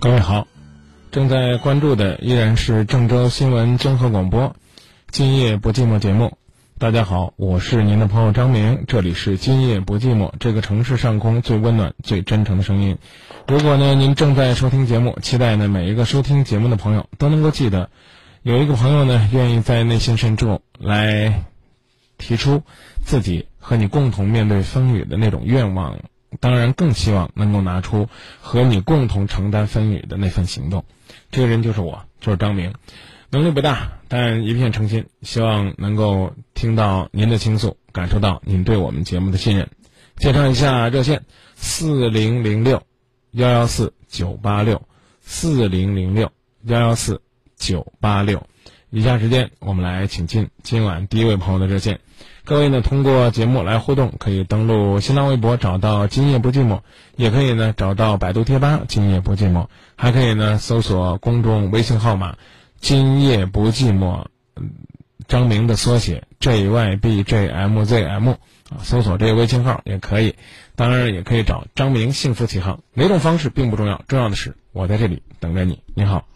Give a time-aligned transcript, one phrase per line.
[0.00, 0.48] 各位好，
[1.12, 4.48] 正在关注的依然是郑州新闻综合广播
[5.10, 6.38] 《今夜不寂寞》节目。
[6.78, 12.96] 大家好，我是您的朋友张明，这里是《今夜不寂寞》，这个城市上空最温暖、最真诚的声音。
[13.46, 17.90] 如果呢您正在收听节目，期待呢每一个收听节目的朋友都能够记得，
[18.42, 21.44] 有一个朋友呢愿意在内心深处来
[22.16, 22.62] 提出
[23.04, 25.98] 自己和你共同面对风雨的那种愿望。
[26.38, 28.08] 当然，更希望能够拿出
[28.40, 30.84] 和你共同承担风雨的那份行动。
[31.32, 32.74] 这个人就是我，就是张明，
[33.30, 39.68] 能力不大，但一片诚心，希望能够听到您的倾诉，感受到您对我们节目的信任。
[40.16, 41.24] 介绍一下热线：
[41.56, 42.82] 四零零六
[43.32, 44.82] 幺幺四九八六，
[45.20, 46.30] 四零零六
[46.62, 47.22] 幺幺四
[47.56, 48.46] 九八六。
[48.90, 52.00] 以下时间，我们来请进今晚第一位朋友的热线。
[52.50, 56.80] 各位呢，通过节目来互动，可以登录新浪微博找到“今夜不寂寞”，
[57.14, 62.38] 也可以呢找到百度贴吧“今夜不寂寞”，还可以呢搜索公众微信号码
[62.80, 64.24] “今夜不寂寞”，
[65.28, 68.38] 张明的缩写 J Y B J M Z M 啊，
[68.82, 70.34] 搜索这个微信号也可以。
[70.74, 75.84] 当然，也可以找张明幸福启航，哪种方式并不重要，重要的是我在这里等着你。
[75.94, 76.26] 你好，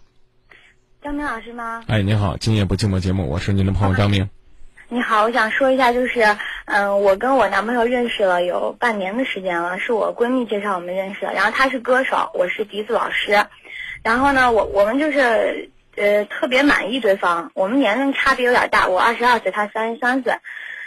[1.02, 1.82] 张明老师吗？
[1.88, 4.28] 哎，你好，今夜不寂寞节目，我是您的朋友张明。
[4.94, 6.24] 你好，我想说一下，就是，
[6.66, 11.32] 嗯，我跟我男朋友认识了有半年的时间了，是我闺蜜介绍我们认识的。
[11.32, 13.44] 然后他是歌手，我是笛子老师，
[14.04, 17.50] 然后呢，我我们就是呃特别满意对方。
[17.54, 20.32] 我们年龄差别有点大，我二十二岁，他三十三岁。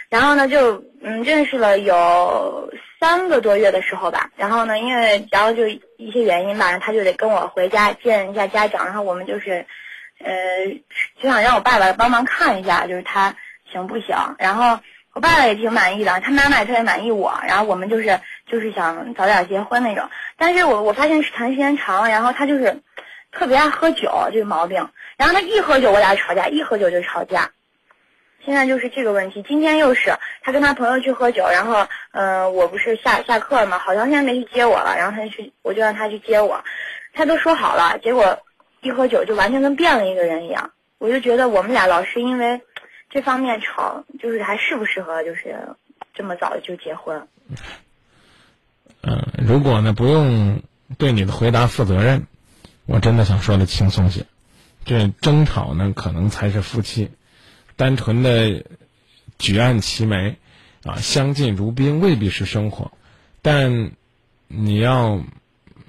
[0.08, 4.30] 然后呢，就嗯认识了有三个多月的时候吧。
[4.36, 8.86] 然后呢，因为然后就一些原因吧，他就得跟我回家见一下家长。
[8.86, 9.66] 然后我们就是，
[10.24, 10.32] 呃，
[11.20, 13.36] 就想让我爸爸帮忙看一下，就是他。
[13.70, 14.16] 行不行？
[14.38, 14.78] 然后
[15.12, 17.38] 我爸爸也挺满意的，他妈妈也特别满意我。
[17.46, 20.08] 然后我们就是就是想早点结婚那种。
[20.36, 22.80] 但是我我发现谈时间长了，然后他就是
[23.32, 24.88] 特别爱喝酒，这个毛病。
[25.16, 27.50] 然后他一喝酒，我俩吵架；一喝酒就吵架。
[28.44, 29.44] 现在就是这个问题。
[29.46, 34.94] 今天又是他跟他朋友去喝酒，然后嗯，我不是下下课了嘛，好长时间没去接我了。
[34.96, 36.62] 然后他就去，我就让他去接我。
[37.12, 38.38] 他都说好了，结果
[38.80, 40.70] 一喝酒就完全跟变了一个人一样。
[40.98, 42.60] 我就觉得我们俩老是因为。
[43.10, 45.76] 这方面吵，就是还适不适合，就是
[46.14, 47.26] 这么早就结婚？
[49.00, 50.62] 嗯，如果呢不用
[50.98, 52.26] 对你的回答负责任，
[52.84, 54.26] 我真的想说的轻松些。
[54.84, 57.10] 这争吵呢，可能才是夫妻。
[57.76, 58.64] 单纯的
[59.38, 60.36] 举案齐眉，
[60.82, 62.90] 啊，相敬如宾，未必是生活。
[63.40, 63.92] 但
[64.48, 65.22] 你要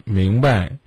[0.04, 0.78] 明白，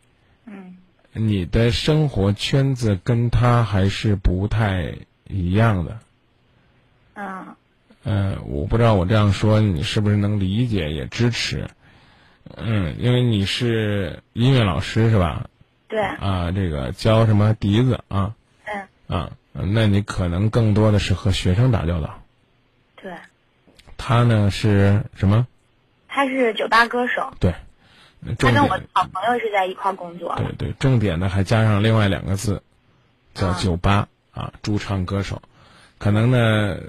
[0.46, 0.76] 嗯，
[1.12, 4.94] 你的生活圈子跟他还是不太
[5.26, 5.98] 一样的。
[7.14, 7.56] 嗯，
[8.04, 11.68] 呃，我不知道我这样说你是不是能理解也支持，
[12.56, 15.46] 嗯，因为你是音乐老师是吧？
[15.88, 16.00] 对。
[16.00, 18.34] 啊，这个教什么笛子啊？
[18.64, 19.18] 嗯。
[19.18, 22.22] 啊，那你可能更多的是和学生打交道。
[22.96, 23.12] 对。
[23.96, 25.46] 他呢是什么？
[26.08, 27.34] 他是酒吧歌手。
[27.38, 27.54] 对。
[28.38, 30.34] 他跟我好朋友是在一块工作。
[30.36, 32.62] 对对，重点呢还加上另外两个字，
[33.34, 35.42] 叫酒吧啊，驻唱歌手。
[36.02, 36.80] 可能呢，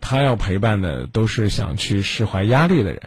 [0.00, 3.00] 他要陪伴的都是想去释怀压力的人，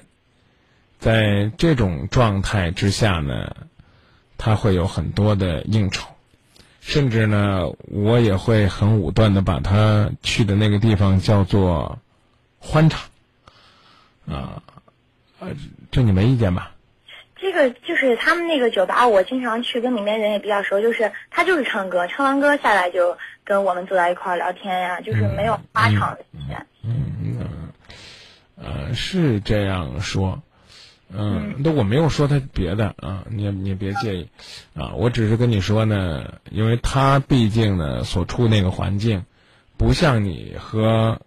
[0.99, 3.53] 在这种状态之下呢，
[4.37, 6.07] 他会有很多的应酬，
[6.79, 11.99] 甚至呢，我也会很武断的把他去的那个地方叫做
[12.59, 13.01] 欢场，
[14.29, 14.63] 啊，
[15.39, 15.49] 呃，
[15.91, 16.71] 这你没意见吧？
[17.49, 20.81] 这个就是他们那个酒吧，我经常去，跟里面人也比较熟。
[20.81, 26.65] 就是他就是唱歌，唱完歌下来就跟我们坐在一块儿聊天呀，就是没有花场的时间。
[26.83, 27.71] 嗯，
[28.57, 30.41] 呃，是这样说，
[31.09, 34.29] 嗯，那我没有说他别的啊，你也你也别介意，
[34.75, 39.23] 啊，我只是跟你说呢，因为他毕竟呢所处那个环境，
[39.77, 41.21] 不像你和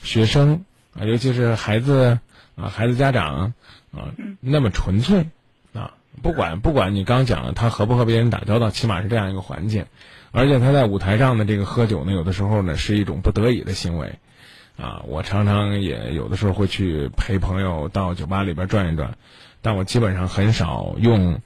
[0.00, 0.64] 学生
[0.96, 2.20] 啊，尤其是孩子
[2.54, 3.54] 啊，孩子家长
[3.92, 5.26] 啊那么纯粹。
[6.24, 9.84] 不管不管你刚讲了他和不和别人打交道，起码是这样一个环境，
[10.32, 14.18] 而且他在舞台上的这个喝酒呢，有的时候呢是一种不得已的行为，
[14.78, 19.18] 啊，我常常也有的时候会去陪朋友到酒吧里边转一转，
[19.60, 21.42] 但我基本上很少用，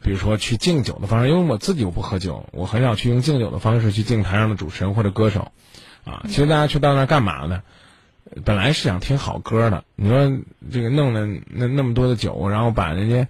[0.00, 5.52] 比如说去敬酒的方式，因为我自己又不喝酒，我很少去用敬酒的方式去敬台上的主持人或者歌手，
[6.06, 7.62] 啊，其实大家去到那儿干嘛呢？
[8.46, 10.38] 本来是想听好歌的，你说
[10.72, 13.28] 这个弄了那那么多的酒，然后把人家。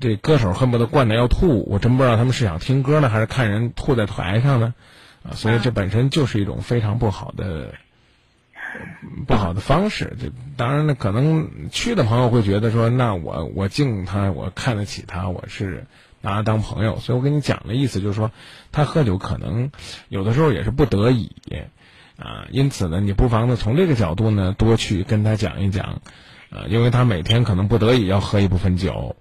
[0.00, 4.74] 这歌手恨不得灌的要吐，我真不知道他们是想听歌呢，还是看人吐在台上呢，
[5.22, 7.74] 啊，所以这本身就是一种非常不好的、
[9.26, 10.16] 不好的方式。
[10.20, 15.86] 这当然呢，可能去的朋友会觉得说，那我我敬他，我看得起他，我是
[16.20, 16.98] 拿他当朋友。
[16.98, 18.30] 所以我跟你讲的意思就是说，
[18.72, 19.70] 他喝酒可能
[20.08, 21.32] 有的时候也是不得已，
[22.18, 26.00] 啊，因此呢，你不妨呢从这个角度呢多去跟他讲一讲，
[26.50, 29.16] 啊，因为他每天可能不得已要喝一部分酒，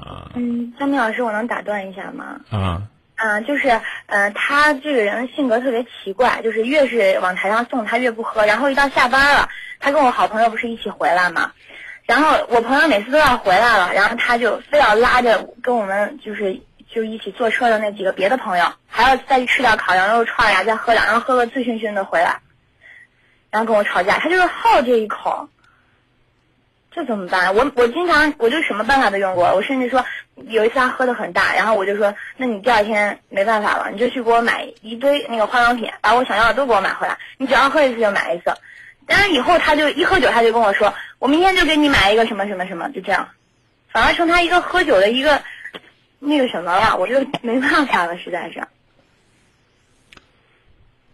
[0.00, 0.30] 啊。
[0.34, 2.40] 嗯，张明老师，我能打断一下吗？
[2.50, 2.82] 啊。
[3.20, 3.68] 嗯，就是，
[4.06, 8.46] 呃，他这个人性格特别奇怪，就是越是往台上送，他越不喝。
[8.46, 9.48] 然后一到下班了，
[9.80, 11.50] 他跟我好朋友不是一起回来嘛，
[12.06, 22.40] 然后我朋友每次都要回来了，然后他就非要拉着跟我们就是就一起坐车的那几个别的朋友，还要再去吃点烤羊肉串呀，再喝两，然后喝个醉醺醺的回来，
[23.50, 24.20] 然后跟我吵架。
[24.20, 25.48] 他就是好这一口。
[26.98, 27.54] 这怎么办？
[27.54, 30.04] 我我经常我就什么办法都用过，我甚至说
[30.48, 38.52] 有一次他喝的很大，然后我就说，那你第二天没办法了，你就去给我买一堆那个化妆品，把我想要的都给我买回来，你只要喝一次就买一次。
[39.06, 43.28] 但是以后他就一喝酒他就跟我说，我明天就给你买一个什么什么什么，就这样，
[43.92, 45.40] 反而成他一个喝酒的一个
[46.18, 48.60] 那个什么了，我就没办法了，实在是。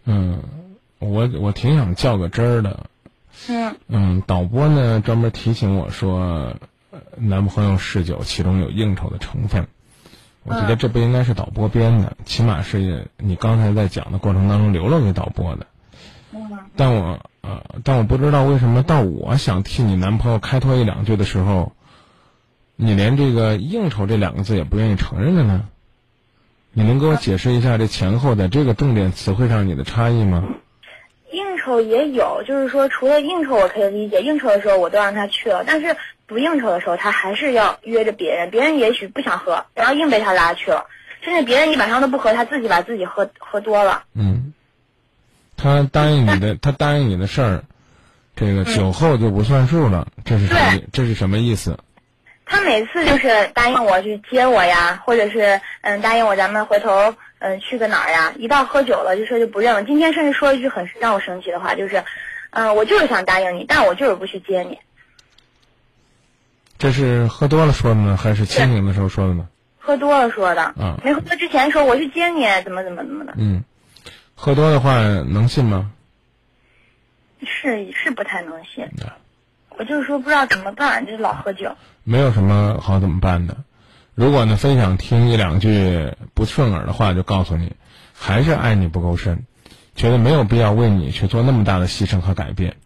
[0.05, 0.41] 嗯，
[0.97, 2.87] 我我挺想较个真儿的。
[3.49, 6.55] 嗯嗯，导播呢专门提醒我说，
[7.17, 9.67] 男朋友嗜酒，其中有应酬的成分。
[10.43, 15.67] 我觉得这不应该是导播编的，起码是你刚才在讲的过程当中流露给导播的。
[16.75, 21.73] 但我呃，但我不知道为什么到我想替你男朋友开脱一两句的时候，
[22.75, 25.65] 你连这个应酬这两个字也不愿意承认了呢？
[26.73, 30.43] 你能给我解释一下这前后在这个重点词汇上你的差异吗？
[31.81, 35.95] 也有，就是说，除了应酬我可以理解，应酬的时候我都让他去了，但是
[36.25, 40.85] 不应酬的时候，他还是要约着别人，别人也许不想喝，然后硬被他拉去了，
[41.21, 44.03] 甚至别人一晚上都不喝，他自己把自己喝喝多了。
[44.13, 44.53] 嗯，
[45.57, 47.63] 他答应你的，他答应你的事儿，
[48.35, 50.81] 这个酒后就不算数了，这是什么？
[50.93, 51.77] 这是什么意思？
[52.47, 57.15] 他每次就是答应我去接我呀，或者是嗯答应我咱们回头。
[57.45, 58.33] 嗯，去个哪儿呀？
[58.39, 59.83] 一到喝酒了，就说就不认了。
[59.83, 62.03] 今天甚至说一句很让我生气的话，就是，
[62.49, 64.79] 嗯，我就是想答应你，但我就是不去接你。
[66.79, 69.47] 这是喝多了说的呢，还是清醒的时候说的呢？
[69.77, 70.63] 喝多了说的。
[70.63, 70.99] 啊。
[71.03, 73.35] 没喝之前说我去接你，怎么怎么怎么的。
[73.37, 73.63] 嗯，
[74.33, 75.91] 喝多的话能信吗？
[77.43, 78.89] 是是不太能信。
[79.77, 81.75] 我就是说不知道怎么办，就老喝酒。
[82.03, 83.55] 没有什么好怎么办的。
[84.15, 87.73] 如果呢，分享听一两句不顺耳的话，就告诉你，
[88.13, 89.45] 还是爱你不够深，
[89.93, 92.77] 觉得没有必要为你去做那么大的牺牲和改变。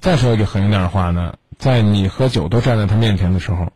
[0.00, 3.70] 再说一句狠一点的话呢，在你喝酒都站在他面前的时候，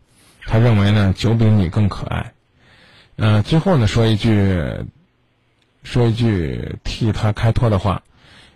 [0.46, 2.32] 他认为呢酒比你更可爱。
[3.16, 4.62] 嗯，最后呢说一句，
[5.82, 8.02] 说一句替他开脱的话，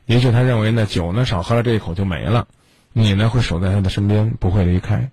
[0.07, 2.49] 也许他认为呢酒呢少喝了这一口就没了，
[2.95, 5.11] 你呢会守在他的身边，不会离开。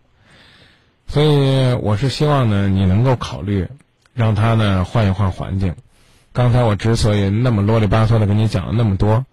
[1.07, 3.67] 所以我是希望呢，你能够考虑，
[4.13, 5.75] 让他呢换一换环境。
[6.33, 9.25] 刚才我之所以那么啰里吧嗦的跟你讲了那么多，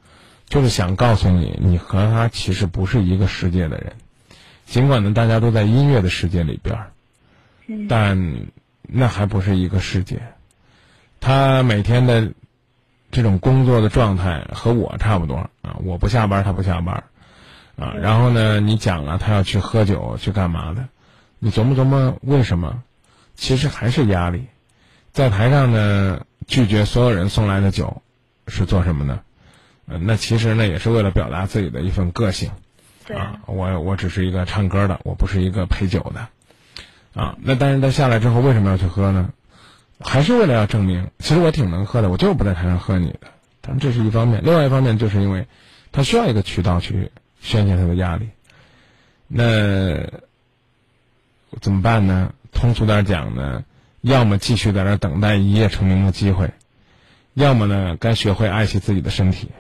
[0.49, 3.93] 就是想告诉你，你和他其实不是一个世界的人。
[4.67, 6.93] 尽管呢，大家都在音乐的世界里边儿，
[7.89, 8.47] 但
[8.83, 10.23] 那还不是一个世界。
[11.21, 12.33] 他每天的
[13.11, 17.05] 这种工作的状态和我差不多啊，我不下班，他不下班，
[17.77, 20.87] 啊，然后呢，你讲了他要去喝酒去干嘛的？
[21.45, 22.83] 你琢磨琢磨，为什么？
[23.35, 24.47] 其实还是压力。
[25.13, 28.01] 在台上呢，拒绝所有人送来的酒，
[28.49, 29.21] 是做什么呢？
[29.87, 32.51] 呃，那其实呢，也是为了表达自己的一份个性。
[33.15, 36.29] 啊，我我只是一个唱歌的，我不是一个陪酒的。
[37.13, 39.29] 啊，那但是他下来之后为什么要去喝呢？
[40.01, 43.21] 还是为了要证明，其实我挺能喝的，我就是不在台上喝你的。
[43.61, 45.47] 但这是一方面，另外一方面就是因为，
[45.93, 48.31] 他需要一个渠道去宣泄他的压力。
[49.29, 50.09] 那。
[51.61, 52.33] 怎么办呢？
[52.53, 53.65] 通俗点讲呢，
[54.01, 56.53] 要么继续在那等待一夜成名的机会，
[57.33, 59.51] 要么呢，该学会爱惜自己的身体。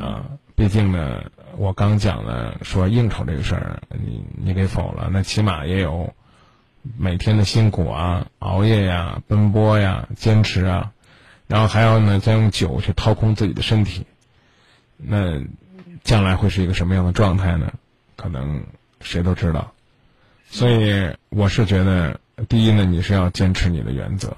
[0.00, 0.24] 啊，
[0.56, 1.24] 毕竟呢，
[1.56, 6.14] 我刚讲了说应酬这个事儿，你你给否了，那起码也有
[6.98, 10.92] 每天的辛苦啊，熬夜呀，奔波呀，坚持啊，
[11.46, 14.06] 然后还要呢，再用酒去掏空自己的身体，
[14.96, 15.42] 那
[16.02, 17.72] 将来会是一个什么样的状态呢？
[18.16, 18.64] 可能
[19.00, 19.73] 谁都知道。
[20.54, 24.36] 所以我是觉得，第一呢，你是要坚持你的原则，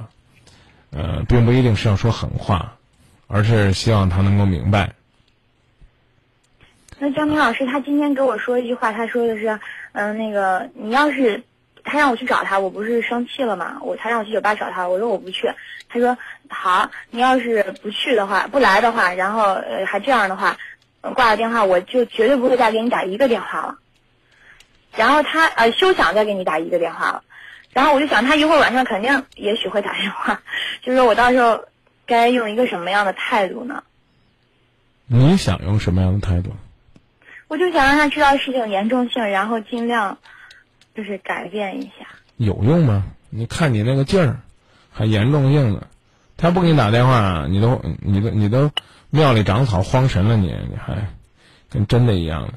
[0.90, 2.78] 呃，并不一定是要说狠话，
[3.26, 4.94] 而是希望他能够明白。
[6.98, 9.60] 那张明老师，他今天给我说一句话，他说的是，
[9.92, 11.42] 嗯，那个你要是
[11.84, 13.76] 他让我去找他，我不是生气了吗？
[13.82, 15.52] 我他让我去酒吧找他，我说我不去。
[15.90, 16.16] 他说
[16.48, 20.56] 好，你要是不去的话，不来的话，然后呃还这样的话，
[21.02, 23.76] 挂了电话，我就绝对不会再给你打一个电话了。
[24.96, 27.22] 然后他呃休想再给你打一个电话了，
[27.72, 30.42] 然后我就想，他一会儿晚上肯定也许会打电话，
[30.82, 31.64] 就是说我到时候
[32.06, 33.82] 该用一个什么样的态度呢？
[35.06, 36.50] 你想用什么样的态度？
[37.48, 40.18] 我就想让他知道事情严重性，然后尽量
[40.96, 42.06] 就是改变一下。
[42.36, 43.04] 有用吗？
[43.30, 44.40] 你看你那个劲儿，
[44.92, 45.86] 还严重性呢。
[46.38, 48.70] 他不给你打电话，你都你都你都
[49.10, 51.08] 庙里长草慌神了，你你还
[51.70, 52.54] 跟真的一样的。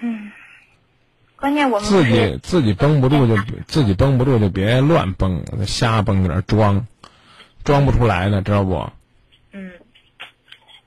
[0.00, 0.30] 嗯，
[1.42, 6.86] 关键我们自己自己绷不住就自己绷不住就别乱绷，瞎绷着装，
[7.64, 8.88] 装不出来的，知道不？
[9.52, 9.72] 嗯，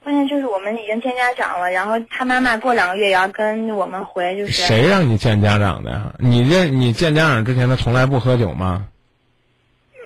[0.02, 6.14] 关键就是我们已经见家长了，然后他妈妈过两个月也要跟我们回，就是谁让你见家长的呀？
[6.20, 8.88] 你认你见家长之前，他从来不喝酒吗？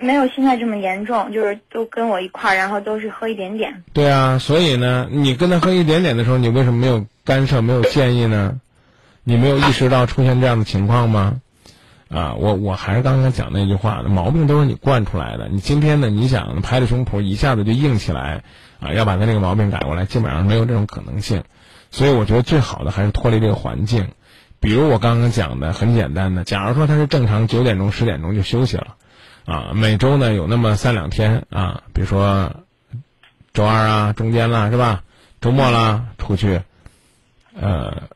[0.00, 3.84] 没有现在这么严重，就是都跟我一块儿，然后都是喝一点点。
[3.92, 8.60] 对啊，所以呢，你跟他喝一点点的时候，你为什么没有干涉、没有建议呢？
[9.30, 11.40] 你没有意识到出现这样的情况吗？
[12.08, 15.46] 啊，我我还是刚刚讲那句话，毛病都是你惯出来的。
[15.46, 18.42] 你今天呢，你想拍着胸脯一下子就硬起来，
[18.80, 21.44] 啊，要把他那个毛病改过来，基本上没有这种可能性。
[21.92, 24.08] 所以我觉得最好的还是脱离这个环境。
[24.58, 28.96] 比如我刚刚讲的，很简单的，假如说他是正常九点钟、十点钟就休息了，
[29.46, 32.52] 啊，每周呢有那么三两天啊，比如说
[33.54, 35.04] 周二啊、中间啦，是吧？
[35.40, 36.62] 周末啦，出去，
[37.54, 38.08] 呃。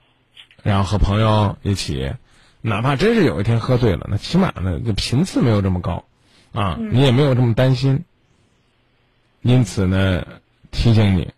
[0.64, 2.14] 然后和朋友一起，
[2.62, 6.06] 哪怕真是有一天喝醉了，那起码呢，就频次没有这么高，
[6.52, 8.04] 啊，你也没有这么担心。
[9.42, 10.26] 因此呢，
[10.70, 11.32] 提醒你，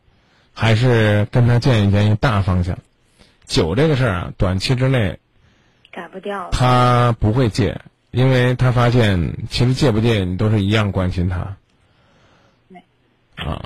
[0.54, 2.78] 还是跟他建议建议大方向。
[3.46, 5.18] 酒这个事儿啊，短期之内
[5.90, 6.48] 改不掉。
[6.52, 7.80] 他不会戒，
[8.12, 11.56] 因为他发现其实戒不戒你都是一样关心他。
[13.34, 13.64] 啊。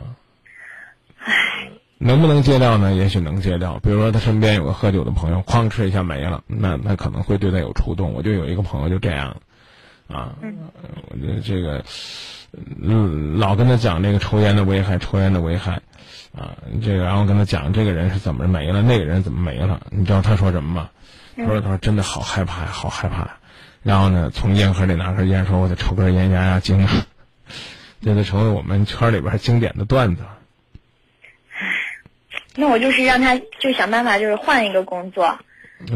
[2.02, 2.94] 能不能戒掉呢？
[2.94, 3.78] 也许能戒掉。
[3.78, 8.14] 比如说，他身边有个喝酒的朋友，哐吃一下没了，那那可能会对他有触动。
[8.14, 9.36] 我就有一个朋友就这样，
[10.08, 10.34] 啊，
[11.10, 11.84] 我觉得这个，
[12.82, 15.82] 嗯，老跟他讲这个抽烟的危害，抽烟的危害，
[16.34, 19.80] 啊，这个然后跟他讲这个人是怎么没了，那个人怎么没了？
[19.90, 20.88] 你知道他说什么吗？
[21.36, 23.30] 他说：“他说真的好害怕呀，好害怕。”
[23.82, 26.86] 然后呢，从烟盒里拿根烟，说：“我得抽根烟压压惊。
[28.02, 30.22] ”这就成为我们圈里边经典的段子。
[32.60, 35.38] 那我就是让他就想办法，就是换一个工作。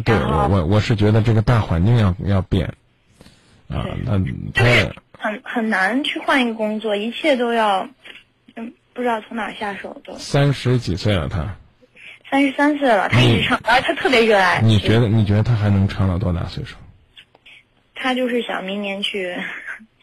[0.05, 2.67] 对我我我是觉得这个大环境要要变，
[3.69, 4.19] 啊，那
[4.55, 4.65] 他
[5.19, 7.87] 很很难去换一个工作，一切都要，
[8.57, 10.17] 嗯，不知道从哪下手都。
[10.17, 11.55] 三十几岁了，他。
[12.31, 14.61] 三十三岁了，他一直唱，而他特别热爱。
[14.63, 16.77] 你觉得你觉得他还能唱到多大岁数？
[17.95, 19.37] 他就是想明年去，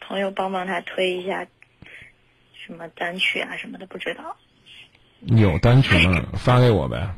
[0.00, 1.44] 朋友帮帮他推一下，
[2.64, 4.36] 什么单曲啊什么的，不知道。
[5.26, 6.22] 有单曲吗？
[6.34, 7.14] 发给我呗。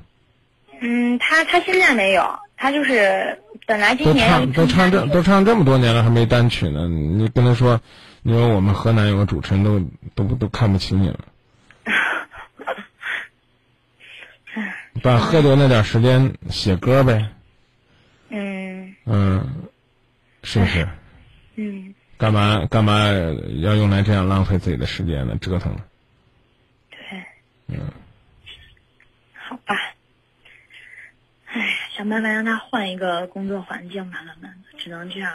[0.81, 6.89] 嗯，他他现在没有，他就是本来今年都唱都唱这都唱这么多年了，还没单曲呢。
[6.89, 7.81] 你跟他说，
[8.23, 9.81] 你说我们河南有个主持人都
[10.15, 11.19] 都都看不起你了。
[15.03, 17.29] 把喝酒那点时间写歌呗。
[18.29, 18.95] 嗯。
[19.07, 19.65] 嗯，
[20.43, 20.87] 是不是？
[21.57, 21.95] 嗯。
[22.17, 23.09] 干嘛干嘛
[23.61, 25.37] 要用来这样浪费自己的时间呢？
[25.41, 25.75] 折腾。
[27.75, 27.93] 嗯，
[29.35, 29.75] 好吧，
[31.47, 31.63] 哎，
[31.97, 35.33] 想办法让他换一个工作环境吧，慢慢，只能这样。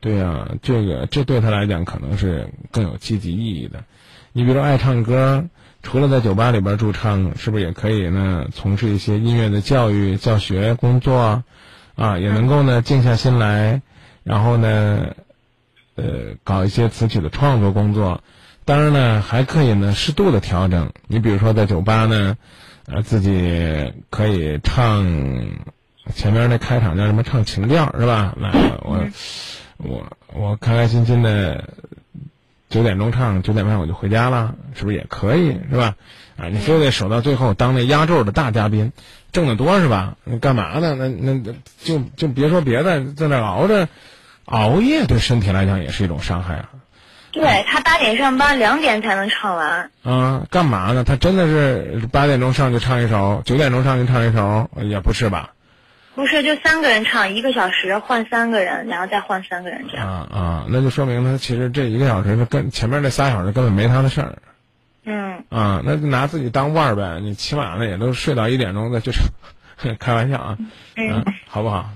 [0.00, 3.84] 对呀，这个这对他来讲可能是更有积极意义的。
[4.32, 5.48] 你比如说爱唱歌，
[5.82, 8.48] 除了在酒吧里边驻唱，是不是也可以呢？
[8.52, 11.44] 从事一些音乐的教育、教学工作，
[11.94, 13.80] 啊，也能够呢静下心来，
[14.24, 15.14] 然后呢，
[15.94, 18.22] 呃，搞一些词曲的创作工作。
[18.66, 20.90] 当然呢，还可以呢，适度的调整。
[21.06, 22.36] 你比如说，在酒吧呢，
[22.86, 25.06] 呃，自己可以唱
[26.12, 27.22] 前面那开场叫什么？
[27.22, 28.34] 唱情调是吧？
[28.36, 28.50] 来，
[28.82, 29.06] 我
[29.76, 31.68] 我我开开心心的
[32.68, 35.94] 九点钟唱，九点半我就回家了，是不是也可以是吧？
[36.36, 38.92] 啊，你非得守到最后当那压轴的大嘉宾，
[39.30, 40.16] 挣得多是吧？
[40.24, 40.96] 你干嘛呢？
[40.96, 41.54] 那那
[41.84, 43.88] 就就别说别的，在那熬着，
[44.44, 46.70] 熬夜对身体来讲也是一种伤害啊。
[47.36, 49.90] 对他八点上班，两点才能唱完。
[50.02, 51.04] 啊，干嘛呢？
[51.04, 55.50] 他真的是八点钟上去唱一首，九点钟上去唱一首，也不是吧？
[56.14, 60.08] 不是，就三个人唱一个小时，换三个人，然后再换三个人这样。
[60.08, 64.36] 啊啊，那就说明他其实这一个小时，跟前面那仨小时根本没他的事儿。
[65.04, 65.44] 嗯。
[65.50, 67.20] 啊，那就拿自己当腕儿呗。
[67.20, 70.56] 你起码呢也都睡到一点钟再去唱， 开玩笑啊。
[70.96, 71.22] 嗯。
[71.46, 71.90] 好不好？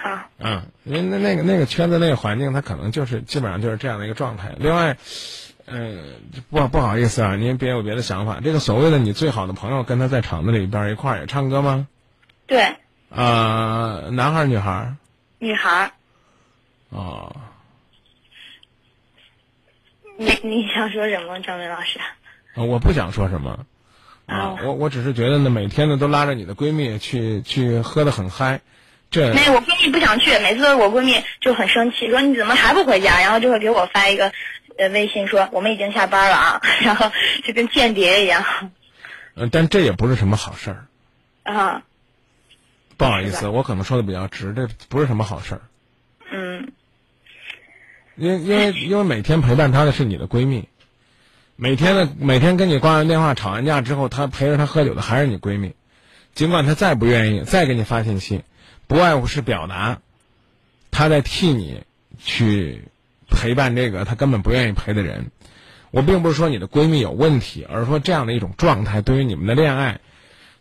[0.00, 4.54] 好，嗯，因为那那个那个圈子那个环境，他可能就是基本上就是这样的一个状态。
[4.56, 4.96] 另外，
[5.66, 5.98] 嗯，
[6.50, 8.38] 不不好意思啊，您别有别的想法。
[8.42, 11.88] 这个所谓的你最好的朋友，跟他在厂子里边一块儿也唱歌吗？
[12.46, 12.76] 对。
[13.10, 14.96] 啊，男孩儿女孩儿？
[15.38, 15.90] 女孩儿。
[16.90, 17.34] 哦，
[20.16, 21.98] 你你想说什么，张伟老师？
[22.54, 23.66] 啊，我不想说什么，
[24.26, 28.60] 啊，我我只是觉得呢，每天呢都拉着你的闺蜜去去喝的很嗨，
[29.10, 34.32] 这没有，我闺蜜不想去，每次都是我闺蜜就很生气，说你怎么还不回家，然后就会给我发一个
[34.76, 37.10] 呃微信说我们已经下班了啊， 然后
[37.44, 38.44] 就跟间谍一样。
[39.34, 40.86] 嗯，但这也不是什么好事儿。
[41.44, 41.82] 啊。
[42.96, 45.60] 不好意思，我可能说的比较直，这不是什么好事儿。
[46.32, 46.72] 嗯。
[48.16, 50.68] 因为因为因为每天陪伴她的是你的闺蜜，
[51.54, 55.76] 每天的每天跟你挂完电话吵完架之后，她陪着她喝酒的还是你闺蜜，
[56.34, 58.42] 尽管她再不愿意再给你发信息，
[58.88, 60.00] 不外乎是表达，
[60.90, 61.84] 他在替你
[62.18, 62.82] 去
[63.30, 65.30] 陪伴这个他根本不愿意陪的人。
[65.90, 70.00] 我并不是说你的闺蜜有问题，而是说这样的一种状态对于你们的恋爱，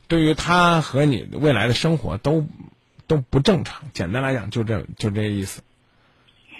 [0.07, 2.48] 对于他和你未来的生活都
[3.07, 3.84] 都不正常。
[3.93, 5.62] 简单来讲，就这就这意思。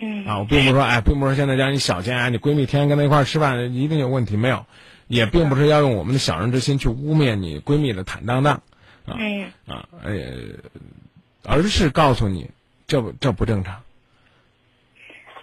[0.02, 4.66] 嗯啊，我并不是说，哎，并不是说现在让你小心啊，你闺蜜天天跟她一块儿吃饭一定有问题没有，
[5.08, 8.62] 也并不是要用我们的小人之心去污蔑你闺蜜的坦荡荡，
[9.06, 9.16] 啊
[9.66, 10.14] 啊，呃，
[11.48, 12.50] 而是告诉你，
[12.88, 13.82] 这不这不正常。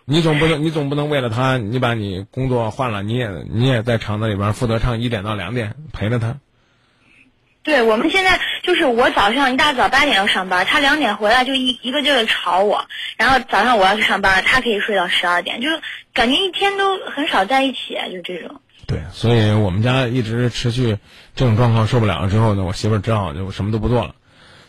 [0.04, 6.36] 你总不能你总不能为了他，你把你工作换了，你也你也在厂子里边负责唱一点到两点陪着他。
[7.62, 12.84] 对，我们现在就是我早上一大早八点要上班，他两点回来就一一个劲儿的吵我，
[13.16, 15.80] 然后早上我要去上班，他可以睡到十二点，就是
[16.12, 18.60] 感觉一天都很少在一起，就这种。
[18.86, 20.98] 对，所以我们家一直持续
[21.34, 24.14] 这种状况受不了了之后呢，我媳妇儿只好就什么都不做了，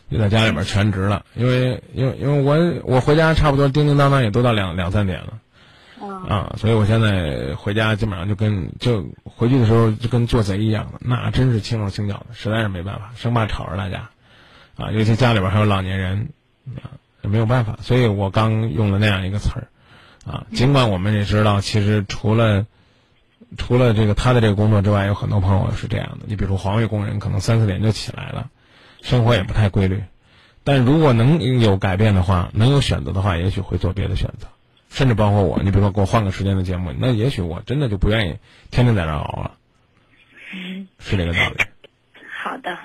[0.10, 5.40] 就在家里边全职了，因为因为因为我我回家差不多叮叮当当也都到两两三点了。
[6.28, 14.10] 啊，所以我现在回家基本上就跟就回去的时候就跟做贼一样的，那真是轻手轻脚的，实在是没办法，生怕吵着大家，
[14.76, 16.30] 啊，尤其家里边还有老年人，
[16.78, 19.68] 啊，也没有办法，所以我刚用了那样一个词儿，
[20.26, 22.66] 啊，尽管我们也知道，其实除了
[23.58, 28.50] 除了这个他的这个工作之外，有很多朋友是这样的，你比如说环卫工人，可能三四点就起来了，
[29.06, 30.02] 生活也不太规律，
[30.64, 34.48] 但如果能有改变的话，能有选择的话，也许会做别的选择。
[34.90, 38.38] 甚至包括我，你比如说给我换个时间的节目，那也许我真的就不愿意
[38.72, 39.52] 天天在这熬了。
[40.56, 41.64] 嗯，是这个道理。
[42.44, 42.80] 好的，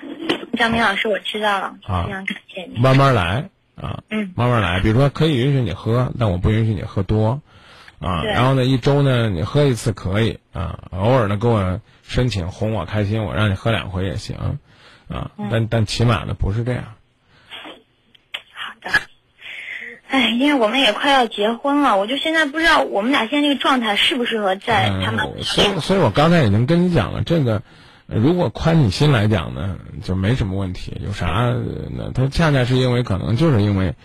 [0.57, 2.79] 张明老师，我知道了，啊，非常感谢你。
[2.79, 4.79] 慢慢来啊，嗯，慢慢来。
[4.79, 7.41] 比如说，可以允许你喝，但我不允许你喝多，
[7.99, 8.23] 啊。
[8.23, 14.59] 然后呢，一周呢，你喝一次可以啊，偶尔呢给我申请哄我开心，我让你喝两回也行，
[15.11, 15.31] 啊。
[15.51, 16.83] 但但起码呢不是这样。
[18.53, 18.91] 好的。
[20.07, 25.25] 哎，因为我们也快要结婚了，我就现在不知道我们俩现在这个状态适不适合在他们。
[25.41, 27.61] 所以，所以我刚才已经跟你讲了，这个
[28.07, 30.99] 如果宽你心来讲呢，就没什么问题。
[31.05, 31.27] 有啥
[31.91, 32.11] 呢？
[32.13, 33.95] 他恰恰是因为可能就是因为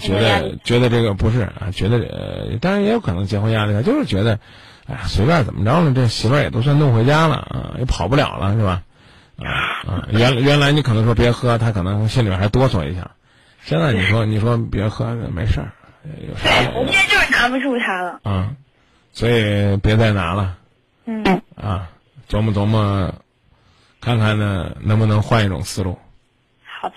[0.00, 4.40] 觉得觉得这个不是啊，觉得呃，当然也有可能结婚压力大，就是觉得
[4.88, 8.82] 哎呀随便怎么着呢，这媳妇儿也都算弄回家了啊，也跑不了了是吧？
[9.38, 9.50] 啊
[9.86, 13.10] 啊，原原来你可能说别喝，他可能心里边还哆嗦一下。
[13.62, 15.72] 现在你说你说别喝没事儿，
[16.26, 16.70] 有啥？
[16.74, 18.20] 我现在就是拿不住他了。
[18.22, 18.50] 啊，
[19.12, 20.56] 所以别再拿了。
[21.04, 21.24] 嗯。
[21.56, 21.88] 啊，
[22.28, 23.12] 琢磨琢磨，
[24.00, 25.98] 看看呢能不能换一种思路。
[26.64, 26.96] 好吧。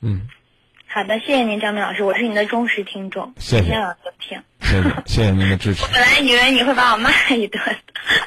[0.00, 0.28] 嗯。
[0.88, 3.32] 好的，谢谢您，张明老师，我是您的忠实听众。
[3.38, 3.70] 谢谢。
[4.18, 4.42] 听。
[4.60, 5.84] 谢谢，谢谢您的支持。
[5.86, 7.62] 我本来以为你会把我骂一顿，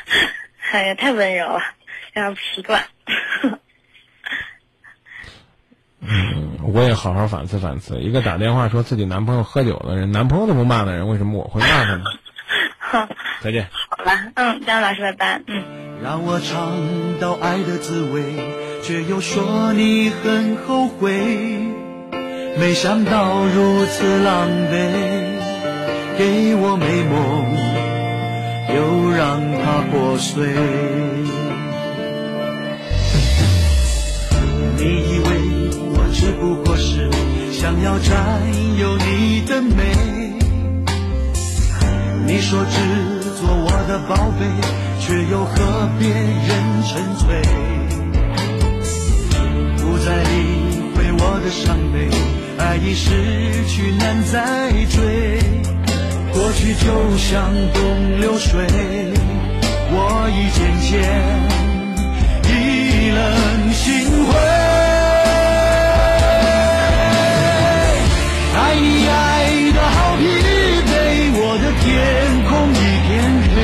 [0.71, 1.61] 哎呀，太温柔了，
[2.13, 2.81] 有点不习惯。
[6.01, 7.99] 嗯，我也好好反思反思。
[7.99, 12.03] 一个打电话说自己男朋友喝酒的人，男朋友都不骂的人，为什么我会骂他呢？
[13.41, 13.67] 再见。
[13.89, 15.41] 好吧，嗯，张老师，拜拜。
[15.47, 15.63] 嗯。
[16.03, 18.23] 让我尝到爱的滋味，
[18.81, 21.11] 却又说你很后悔。
[22.57, 25.37] 没想到如此狼狈，
[26.17, 27.55] 给我美梦，
[28.75, 31.40] 又让它破碎。
[34.81, 35.27] 你以为
[35.93, 36.01] 我？
[36.11, 37.09] 只不过是
[37.51, 38.11] 想要占
[38.77, 39.77] 有你的美，
[42.27, 42.77] 你说只
[43.39, 44.45] 做我的宝贝，
[44.99, 45.55] 却又和
[45.97, 46.49] 别人
[46.85, 47.41] 沉醉，
[49.77, 50.29] 不再理
[50.95, 52.09] 会我的伤悲，
[52.57, 53.09] 爱已失
[53.67, 55.39] 去难再追，
[56.33, 58.67] 过去就像东流水，
[59.93, 60.91] 我已渐渐
[62.45, 62.51] 意
[63.13, 63.85] 冷心
[64.25, 64.29] 灰。
[68.53, 69.11] 爱你爱
[69.71, 70.21] 的好疲
[70.87, 70.91] 惫，
[71.33, 71.85] 我的天
[72.47, 73.09] 空一片
[73.53, 73.57] 黑，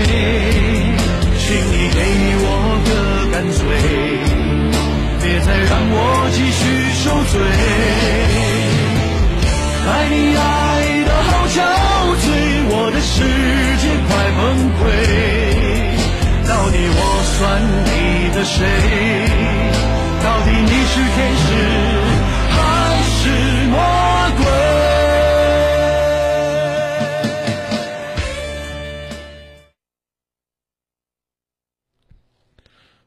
[1.39, 1.97] 请你给
[2.43, 2.45] 我
[2.85, 2.89] 个
[3.31, 3.59] 干脆，
[5.21, 5.95] 别再让我
[6.33, 6.59] 继续
[7.03, 7.33] 受罪。
[9.87, 10.41] 爱你爱
[11.05, 11.55] 的好憔
[12.19, 12.25] 悴，
[12.69, 13.15] 我的世
[13.81, 14.43] 界快崩
[14.77, 14.81] 溃。
[16.47, 16.99] 到底我
[17.37, 17.39] 算
[18.47, 18.65] 谁？
[20.23, 21.47] 到底你是天使
[22.49, 22.57] 还
[23.03, 23.19] 是
[23.67, 23.75] 魔
[24.37, 24.45] 鬼？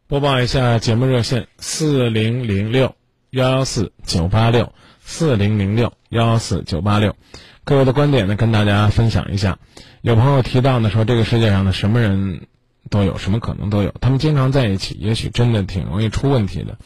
[0.06, 2.94] 播报一下节目热线：四零零六
[3.30, 7.16] 幺幺四九八六四零零六幺幺四九八六。
[7.64, 9.58] 各位的观点呢，跟大家分享一下。
[10.02, 12.46] 有朋友提到呢，说这个世界上的什么人
[12.88, 13.94] 都有，什么可能都有。
[14.00, 16.78] 他们经常在一起，也许真的挺容易出问题的。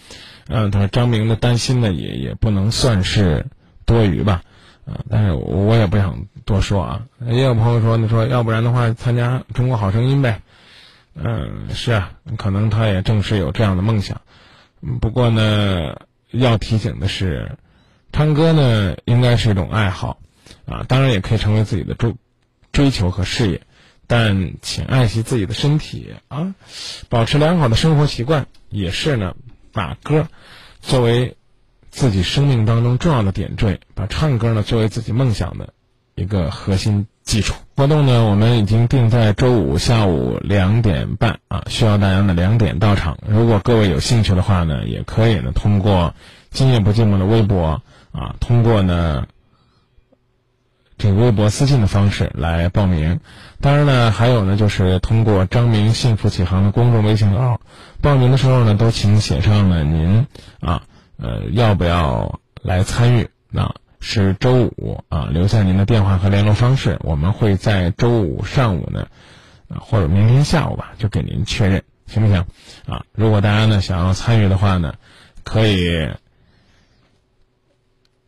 [0.49, 3.47] 嗯，他说张明的担心呢，也也不能算是
[3.87, 4.43] 多余吧。
[4.85, 7.03] 啊，但是我也不想多说啊。
[7.27, 10.43] 也有朋友说呢，说要不然的话，参加《中国好声音》呗。
[11.15, 14.21] 嗯，是啊，可能他也正是有这样的梦想。
[15.01, 15.97] 不过呢，
[16.31, 17.57] 要提醒的是，
[18.13, 20.19] 唱歌呢应该是一种爱好，
[20.67, 22.15] 啊，当然也可以成为自己的追
[22.73, 23.63] 追求和事业，
[24.07, 26.55] 但请爱惜自己的身体啊，
[27.09, 29.35] 保持良好的生活习惯，也是呢，
[29.73, 30.29] 把歌
[30.81, 31.37] 作为
[31.91, 35.73] 自己生命当中重要的点缀，把唱歌呢作为自己梦想的
[36.15, 37.55] 一个核心基础。
[37.77, 43.19] 活动呢，我们已经定在周五下午两点半啊，需要大家呢两点到场。
[43.27, 46.15] 如果各位有兴趣的话呢，也可以呢通过
[46.53, 49.27] “今夜不寂寞”的微博啊，通过呢
[50.99, 53.21] 这个微博私信的方式来报名。
[53.61, 57.61] 当然呢，还有呢就是通过张明幸福启航的公众微信号
[58.01, 60.27] 报名的时候呢，都请写上了您
[60.61, 60.83] 啊
[61.17, 63.75] 呃要不要来参与啊。
[64.07, 69.09] 是周五啊，留下您的电话和联络方式，我们会在周五上午呢，
[69.81, 72.45] 或者明天下午吧，就给您确认，行不行？
[72.87, 74.97] 啊，如果大家呢想要参与的话呢，
[75.43, 76.11] 可以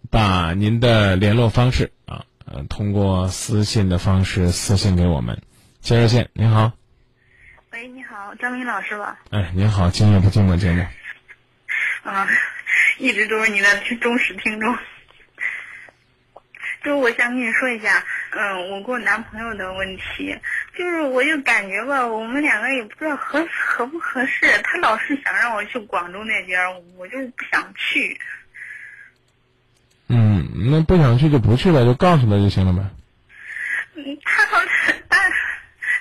[0.09, 5.43] 把您的联络方式啊，呃，通过私信的方式私信给我们。
[5.81, 6.73] 接热线，您好。
[7.73, 9.19] 喂，你好，张明老师吧？
[9.31, 10.87] 哎，您好，今夜不寂寞节目。
[12.05, 12.29] 啊，
[12.99, 13.69] 一直都是你的
[14.01, 14.79] 忠实听众。
[16.85, 20.39] 就是我想跟你说一下，嗯，我跟我男朋友的问题，
[20.79, 24.47] 就是我就感觉吧，我们两个也不知道合合不合适。
[24.63, 26.61] 他老是想让我去广州那边，
[26.97, 28.21] 我就是不想去。
[30.09, 32.83] 嗯，那不想去就不去了，就告诉他就行了呗。
[33.95, 34.59] 嗯，他好
[35.09, 35.19] 他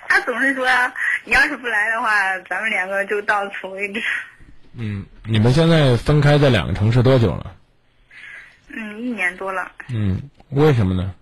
[0.08, 0.68] 他总是说，
[1.24, 4.02] 你要是不来的话，咱们两个就到此为止。
[4.74, 7.56] 嗯，你们现在分开在两个城市多久了？
[8.70, 9.72] 嗯，一年多了。
[9.90, 10.22] 嗯。
[10.52, 11.14] 为什么呢？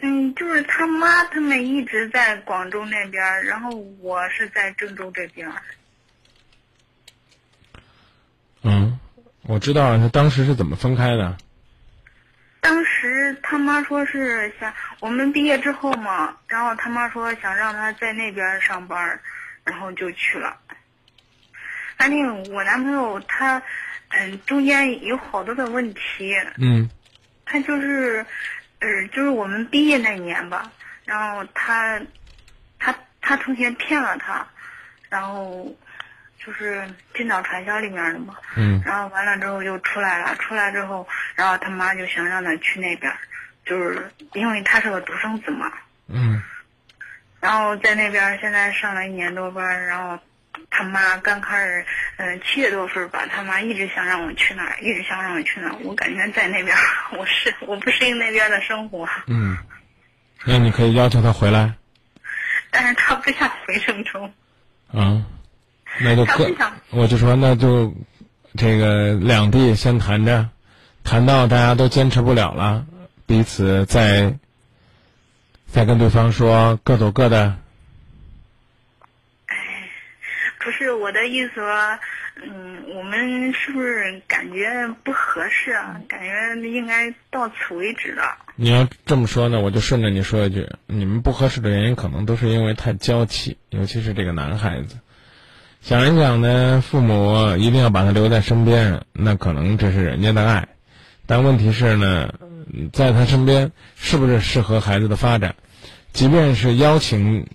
[0.00, 5.50] 嗯，就是他妈他们一直在广州那边，然后我是在郑州这边。
[8.62, 8.98] 嗯，
[9.42, 11.36] 我知道，他当时是怎么分开的？
[12.68, 19.18] 当时他妈说是想我们毕业之后嘛，然后他妈说想让他在那边上班，
[19.64, 20.54] 然后就去了。
[21.96, 23.62] 反正我男朋友他，
[24.08, 26.34] 嗯，中间有好多的问题。
[26.58, 26.90] 嗯。
[27.46, 28.26] 他就是，
[28.80, 30.70] 呃，就是我们毕业那年吧，
[31.06, 31.98] 然后他，
[32.78, 34.46] 他他同学骗了他，
[35.08, 35.74] 然后
[36.48, 36.82] 就是
[37.14, 43.12] 进到传销里面了嘛，嗯，然后完了之后就出来了，出来之后，然后他妈就想让他去那边，
[43.66, 45.70] 就是因为他是个独生子嘛，
[46.08, 46.42] 嗯，
[47.38, 50.18] 然后在那边现在上了一年多班，然后。
[50.70, 55.74] 他妈刚开始，嗯，七月多份吧，他妈一直想让我去那儿，一直想让我去那儿。
[55.82, 56.76] 我感觉在那边，
[57.16, 59.08] 我是我不适应那边的生活。
[59.28, 59.56] 嗯，
[60.44, 61.72] 那你可以要求他回来。
[62.70, 64.28] 但是他不想回郑州。
[64.92, 65.24] 嗯，
[66.00, 66.50] 那就各，
[66.90, 67.94] 我就说那就，
[68.56, 70.48] 这个两地先谈着，
[71.04, 72.86] 谈到大家都坚持不了了，
[73.26, 74.38] 彼此再，
[75.66, 77.56] 再跟对方说各走各的。
[80.60, 81.98] 不是我的意思说，
[82.44, 84.68] 嗯，我们是不是感觉
[85.02, 85.98] 不合适啊？
[86.08, 88.36] 感觉应该到此为止了。
[88.56, 94.98] 你要这么说呢，我就顺着你说一句：你们不合适的原因，可能都是因为太娇气，尤其是这个男孩子。
[95.88, 100.68] 想一想呢，父母一定要把他留在身边，那可能这是人家的爱。
[101.24, 102.34] 但问题是呢，
[102.92, 105.54] 在他身边是不是适合孩子的发展？
[106.12, 107.46] 即便是邀请。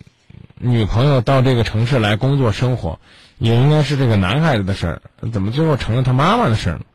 [0.57, 2.99] 女朋友到这个城市来工作生活，
[3.37, 6.85] 也应该是这个男孩子的事儿，怎么最后成了他妈妈的事儿呢？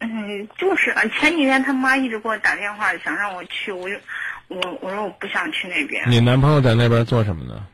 [0.00, 3.94] 嗯，就是啊，前几天他妈一直给我打电话，想让我去，我就
[4.48, 6.02] 我我说我不想去那边。
[6.08, 7.64] 你男朋友在那边做什么呢？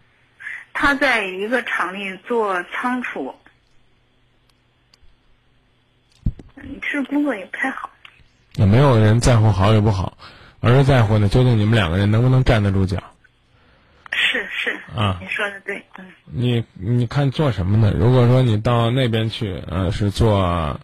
[0.80, 3.34] 他在一个厂里做仓储，
[6.56, 7.90] 嗯，是工作也不太好。
[8.54, 10.16] 也没有人在乎好与不好，
[10.60, 12.96] 而是在乎呢，究竟你们两个人能不能站得住脚。
[14.10, 15.18] 是是，啊。
[15.20, 16.06] 你说的对，嗯。
[16.24, 17.92] 你你看做什么呢？
[17.94, 20.80] 如果说你到那边去，呃，是做啊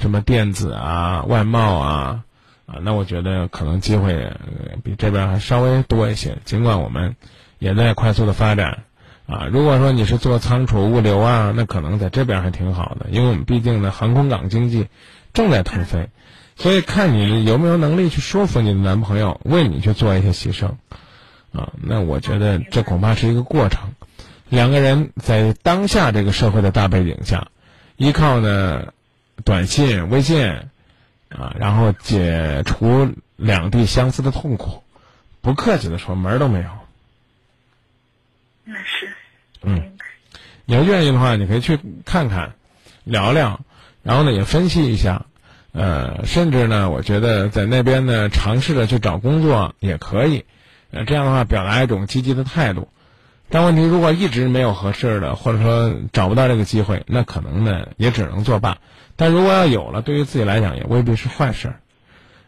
[0.00, 2.24] 什么电子啊、外贸啊
[2.64, 6.38] 啊，那我觉得可能机会呃比这边还稍微多一些。
[6.46, 7.14] 尽管我们
[7.58, 8.84] 也在快速的发展
[9.26, 14.88] 啊，如果说你是做仓储物流啊，那可能在这边还挺好的，因为我们毕竟呢航空港经济
[15.32, 16.08] 正在腾飞，
[16.56, 20.72] 所以看你有没有能力去说服你的男朋友为你去做一些牺牲。
[21.52, 23.94] 啊，那我觉得这恐怕是一个过程。
[24.48, 27.48] 两个人在当下这个社会的大背景下，
[27.96, 28.92] 依靠呢
[29.44, 30.46] 短信、微信
[31.30, 34.82] 啊，然后解除两地相思的痛苦。
[35.40, 36.68] 不客气的说，门儿都没有。
[38.66, 39.08] 那是。
[39.62, 39.92] 嗯，
[40.64, 42.54] 你要愿意的话，你可以去看看，
[43.04, 43.60] 聊聊，
[44.02, 45.26] 然后呢也分析一下，
[45.72, 50.44] 呃，甚至呢，我觉得在那边呢尝试着去找工作也可以。
[50.90, 52.88] 呃，这样的话表达一种积极的态度，
[53.48, 58.78] 但问题如果一直没有合适的，或者说找不到这个机会，那可能呢也只能作罢。
[59.16, 61.80] 但如果要有了，对于自己来讲也未必是坏事儿。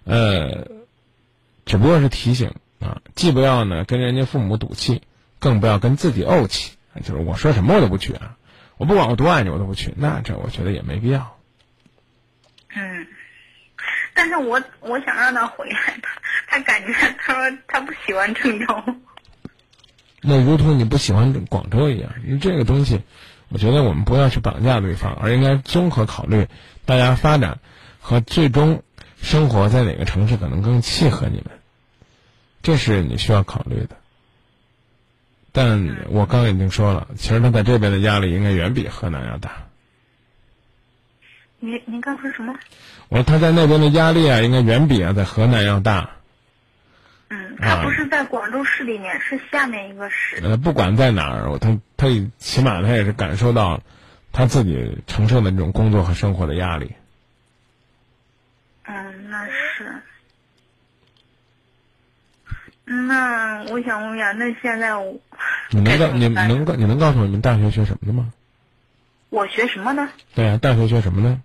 [0.04, 0.68] 呃，
[1.66, 5.02] 只不过是提醒啊，既不要呢跟人家父母赌气，
[5.38, 6.76] 更不要跟自己怄气。
[7.04, 8.36] 就是我说什么我都不去啊，
[8.76, 11.36] 我不管我多爱你我都不去，那这我觉得也没必要。
[12.74, 13.06] 嗯。
[14.14, 18.82] 但是我我想让他回来，他他感觉他说他不喜欢郑州。
[20.20, 23.02] 那如同你不喜欢广州一样，你这个东西，
[23.48, 26.48] 我觉得我们不要去绑架对方，而应该综合考虑
[26.84, 27.60] 大家发展
[28.00, 28.82] 和最终
[29.22, 31.60] 生活在哪个城市可能更契合你们，
[32.60, 33.97] 这是你需要考虑的。
[35.52, 39.50] 但我刚刚已经说了，其实他在这边的压力应该远比河南要大。
[41.60, 42.54] 您您刚说什么？
[43.08, 46.10] 我说他在那边的压力啊，应该远比啊在河南要大。
[47.30, 50.40] 嗯，他不是在广州市里面，是下面一个市。
[50.42, 52.06] 呃，不管在哪儿，他他
[52.38, 53.80] 起码他也是感受到
[54.32, 56.92] 他自己承受的这种工作和生活的压力。
[58.84, 60.00] 嗯，那是。
[62.90, 65.20] 那我想问一下，那现在我
[65.70, 68.32] 你能告你能告你能告诉我你们大学学什么的吗？
[69.30, 70.08] 我学什么呢？
[70.34, 71.42] 对呀，大学学什么呢？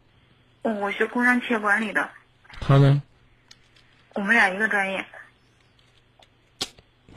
[0.61, 2.09] 我学工商企业管理的。
[2.61, 3.01] 他呢？
[4.13, 5.05] 我们俩一个专业。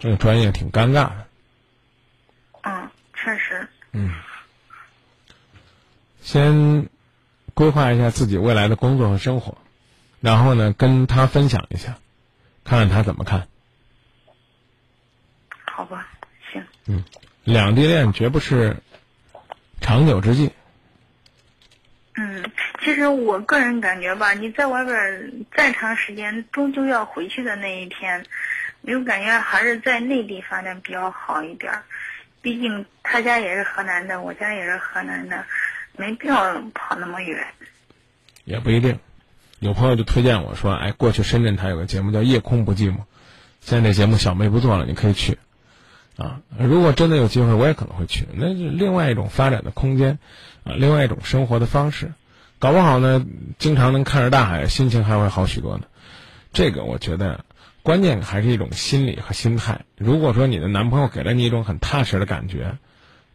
[0.00, 1.26] 这个专业挺尴尬的。
[2.62, 3.68] 嗯，确实。
[3.92, 4.12] 嗯。
[6.20, 6.88] 先
[7.54, 9.56] 规划一下自己未来的工作和生活，
[10.20, 11.98] 然后呢，跟他分享一下，
[12.64, 13.46] 看看他怎么看。
[15.76, 16.08] 好吧，
[16.50, 16.64] 行。
[16.86, 17.04] 嗯，
[17.44, 18.78] 两地恋绝不是
[19.82, 20.50] 长久之计。
[22.14, 28.24] 嗯，其实我个人感觉吧，你在外边再长时间，终究要回去的那一天，
[28.80, 31.70] 我感觉还是在内地发展比较好一点。
[32.40, 35.44] 毕竟他家也是河南的，我家也是河南的，
[35.98, 37.46] 没必要跑那么远。
[38.44, 38.98] 也不一定，
[39.58, 42.96] 有朋友就推荐我说：“哎，过去深圳台有个节目叫《夜空不寂寞》，
[43.60, 45.36] 现在这节目小妹不做了，你可以去。”
[46.16, 48.26] 啊，如果真的有机会，我也可能会去。
[48.32, 50.18] 那是另外一种发展的空间，
[50.64, 52.12] 啊，另外一种生活的方式，
[52.58, 53.24] 搞不好呢，
[53.58, 55.84] 经常能看着大海，心情还会好许多呢。
[56.54, 57.44] 这个我觉得，
[57.82, 59.82] 关键还是一种心理和心态。
[59.98, 62.78] 如果说你的男朋友给了你一种很踏实的感觉，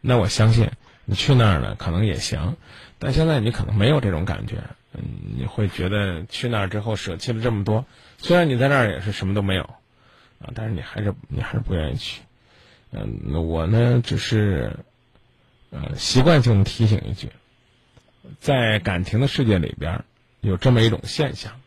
[0.00, 0.70] 那我相信
[1.04, 2.56] 你去那儿呢可能也行。
[2.98, 4.56] 但现在你可能没有这种感觉，
[4.92, 5.02] 嗯，
[5.36, 7.84] 你会觉得去那儿之后舍弃了这么多，
[8.18, 9.62] 虽然你在那儿也是什么都没有，
[10.40, 12.22] 啊，但是你还是你还是不愿意去。
[12.92, 14.76] 嗯，我呢只是，
[15.70, 17.30] 呃，习惯性的提醒一句，
[18.38, 20.04] 在感情的世界里边，
[20.42, 21.58] 有这么一种现象：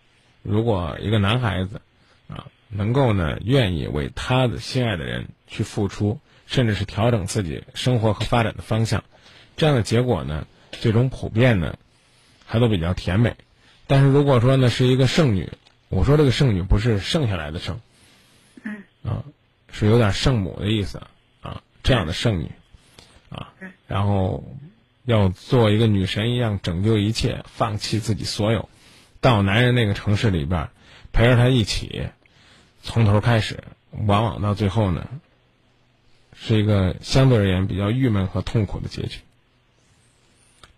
[0.43, 1.81] 如果一个男孩子，
[2.27, 9.03] 啊，能够呢愿意为他的心爱的人去付出，甚至是调整自己生活和发展的方向，
[9.57, 11.75] 这样的结果呢，最终普遍呢，
[12.45, 13.35] 还都比较甜美。
[13.87, 15.51] 但是如果说呢是一个剩女，
[15.89, 17.79] 我说这个剩女不是剩下来的剩，
[18.63, 19.23] 嗯，啊，
[19.71, 21.01] 是有点圣母的意思。
[21.85, 22.51] 这样的剩女，
[23.29, 23.53] 啊，
[23.87, 24.43] 然后
[25.03, 28.69] 要做一个女神一样拯救一切，放弃自己所有，
[29.21, 30.69] 到男人那个城市里边，
[31.13, 32.09] 陪着他一起
[32.81, 35.07] 从头开始，往往到最后呢，
[36.33, 39.19] 是一个相对而言比较郁闷和痛苦的结局。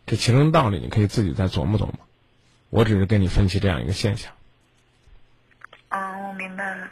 [0.05, 1.99] 这其中道理你可以自己再琢磨琢磨，
[2.69, 4.33] 我只是跟你分析这样一个现象。
[5.87, 6.89] 啊，我明白了。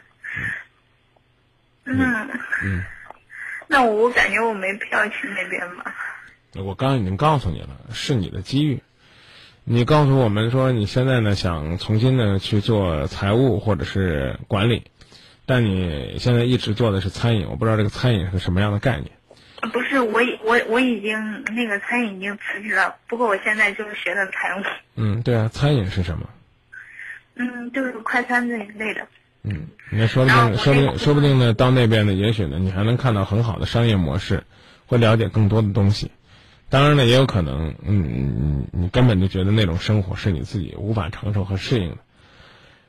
[1.84, 2.30] 嗯。
[2.64, 2.84] 嗯。
[3.68, 5.94] 那我感觉我没必要去那边吧。
[6.54, 8.82] 我刚刚已经告诉你了，是你的机遇。
[9.64, 14.84] 你告诉我们说你现在呢想重新呢去做财务或者是管理，
[15.44, 19.10] 但你现在一直做的是餐饮，我不知道这个餐饮是个什么样的概念。
[19.72, 24.62] 不是，我已我我已经那个餐饮已经辞职了，不过我现在就是学的财务。
[24.94, 26.28] 嗯，对啊，餐饮是什么？
[27.34, 29.08] 嗯，就是快餐这一类的。
[29.48, 34.42] 嗯，那说不定，说不定，说不定呢，到那边呢，也许呢，你还能看到很好的商业模式，
[34.86, 36.10] 会了解更多的东西。
[36.68, 41.98] 当然呢，也有可能，嗯，你根本就觉得那种生活是你自己无法承受和适应的。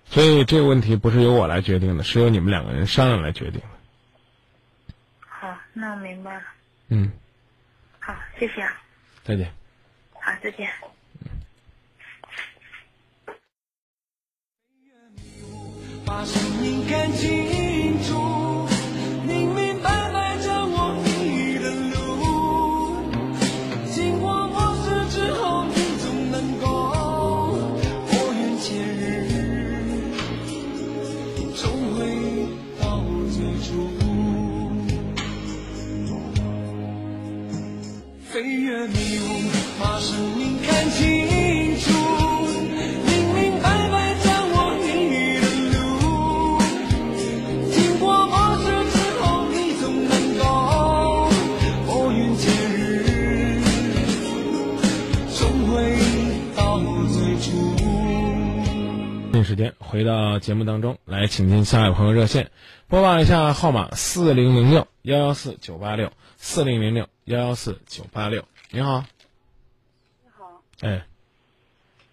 [0.06, 4.96] 所以这个问题不是由我来决定的，是由你们两个人商量来决定的。
[5.20, 6.42] 好，那我明白了。
[6.88, 7.12] 嗯，
[8.00, 8.82] 好，谢谢啊。
[9.24, 9.52] 再见。
[10.14, 10.68] 好，再见。
[16.08, 18.16] 把声音看清楚，
[19.28, 21.96] 明明白白掌握你的路。
[23.94, 26.66] 经过磨蚀之后，你总能够
[28.08, 29.28] 拨云见日，
[31.58, 31.60] 重
[31.98, 32.00] 回
[32.80, 33.68] 到最初。
[38.30, 38.96] 飞越迷
[59.48, 62.52] 时间回到节目当中来，请进下一位朋友热线，
[62.90, 68.44] 拨报一下号码四零零六幺幺四九八六四零零六幺幺四九八六。
[68.72, 69.06] 你好，
[70.22, 71.06] 你好，哎，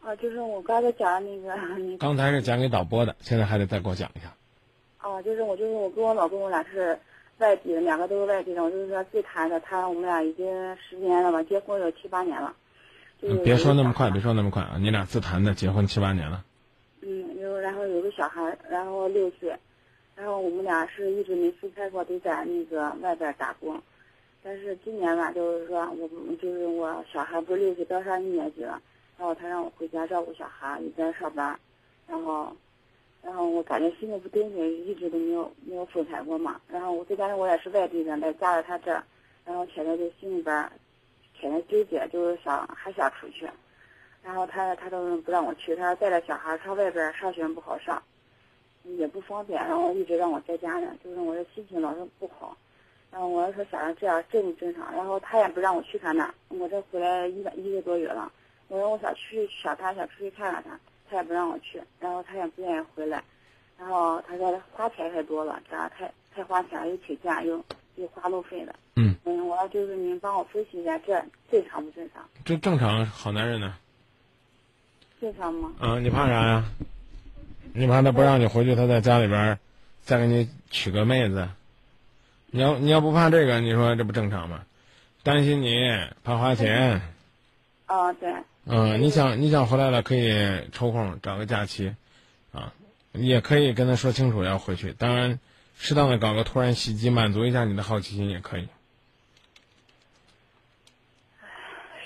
[0.00, 4.32] 啊，就是我刚才讲的那个， 那个刚才是讲给导播的，现在还得再给我讲一下。
[4.98, 6.96] 啊，就是我就是我跟我老公，我俩是
[7.38, 8.62] 外地的，两个都是外地的。
[8.62, 12.54] 我就是说最谈的，他我们俩已经十年了吧，结婚有七八年了。
[13.20, 14.76] 就是嗯别说那么快，别说那么快啊！
[14.78, 16.44] 你俩自谈的，结婚七八年了。
[17.06, 19.54] 嗯，有然后有个小孩，然后六岁，
[20.16, 23.78] 然后我们俩是一直没分开过，都在那个外边打工。
[24.42, 28.80] 但是今年吧，就是说我就是我小孩不是六岁，刚上一年级了，
[29.18, 31.60] 然后他让我回家照顾小孩，一边上班，
[32.08, 32.56] 然后，
[33.22, 36.58] 然后我感觉心里不对劲，一直都没有没有分开过嘛。
[36.68, 38.92] 然后我再加上我也是外地人，来嫁到他这，
[39.44, 40.72] 然后天天就心里边
[41.38, 43.46] 天天纠结，就是想还想出去。
[44.24, 48.02] 然后他他都不让我去，他说带着小孩上外边上学不好上，
[48.84, 52.56] 也不方便，然后一直让我在家呢，就是我的心情老是不好。
[53.12, 58.32] 然后我要说想着这样正不正常，然后他也不让我去他那儿，我这回来一个一个多月了，
[58.68, 63.22] 我说我想去想他想出去看看他，他也不让我去，然后他也不愿意回来，
[63.78, 67.62] 然后他说花钱太多了，这样太太花钱，又请假又
[67.94, 68.74] 又花路费的。
[68.96, 72.28] 嗯嗯，我要就是您帮我分析一下，这正常不正常？
[72.44, 73.76] 这正常，好男人呢。
[75.78, 76.64] 啊，你怕啥呀？
[77.72, 79.58] 你怕他不让你回去，他在家里边儿
[80.02, 81.48] 再给你娶个妹子？
[82.50, 84.62] 你要你要不怕这个，你说这不正常吗？
[85.22, 85.80] 担心你，
[86.22, 87.02] 怕花钱。
[87.86, 88.32] 啊，对，
[88.66, 91.94] 嗯，你想你想回来了，可以抽空找个假期，
[92.52, 92.72] 啊，
[93.12, 94.92] 也可以跟他说清楚要回去。
[94.92, 95.40] 当然，
[95.78, 98.68] 适当的搞个突然袭击，满足一下你的好奇心也可以。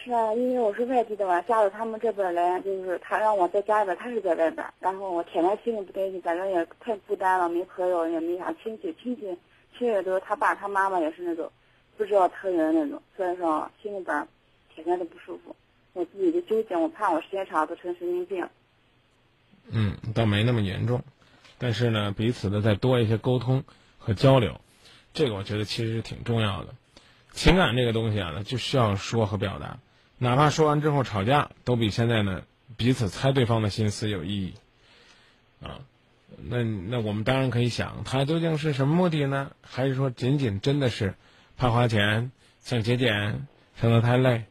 [0.08, 9.36] 是啊，因为我是外地的嘛，嫁到他们这边来，就是他让我在家里边，他是在外边，然后我天天心里不对劲，感觉也太孤单了，没朋友，也没啥亲戚，亲戚
[9.76, 11.52] 亲戚都是他爸他妈妈也是那种
[11.98, 14.26] 不知道疼人那种，所以说心里边
[14.74, 15.54] 天天都不舒服，
[15.92, 18.48] 我自己就纠结，我怕我时间长都成神经病。
[19.70, 21.02] 嗯，倒没那么严重，
[21.58, 23.62] 但是呢，彼此的再多一些沟通
[23.98, 24.58] 和交流，
[25.12, 26.74] 这个我觉得其实是挺重要的。
[27.32, 29.78] 情感这个东西啊，就需要说和表达，
[30.18, 32.42] 哪怕说完之后吵架，都比现在呢
[32.76, 34.54] 彼此猜对方的心思有意义。
[35.62, 35.80] 啊，
[36.36, 39.52] 那那我们当然可以想，他究竟是什么目的呢？
[39.62, 41.14] 还是说仅仅真的是
[41.56, 43.46] 怕花钱、想节俭、
[43.80, 44.44] 省得太累？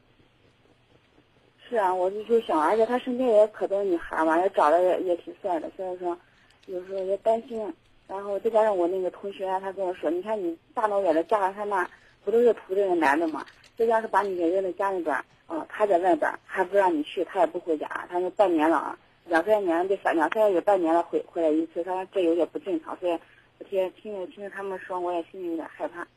[1.70, 6.18] 是啊，我就就想，而且他身边也可多女孩嘛，也长得也也挺帅的，所以说
[6.66, 7.74] 有时候也担心。
[8.08, 11.90] 然后再加上我那个同学，啊他跟我说，你看你大老远的嫁到他那，
[12.24, 13.46] 不都是图这个男的嘛？
[13.78, 23.20] 这要是把你给扔在家里边儿，啊、他在外边儿还不让你去，他也不回家，他说半年了啊，两三年这三两三个月半年了回回来一次，他说这有点不正常，所以
[23.60, 26.08] 我听听着听着他们说，我也心里有点害怕。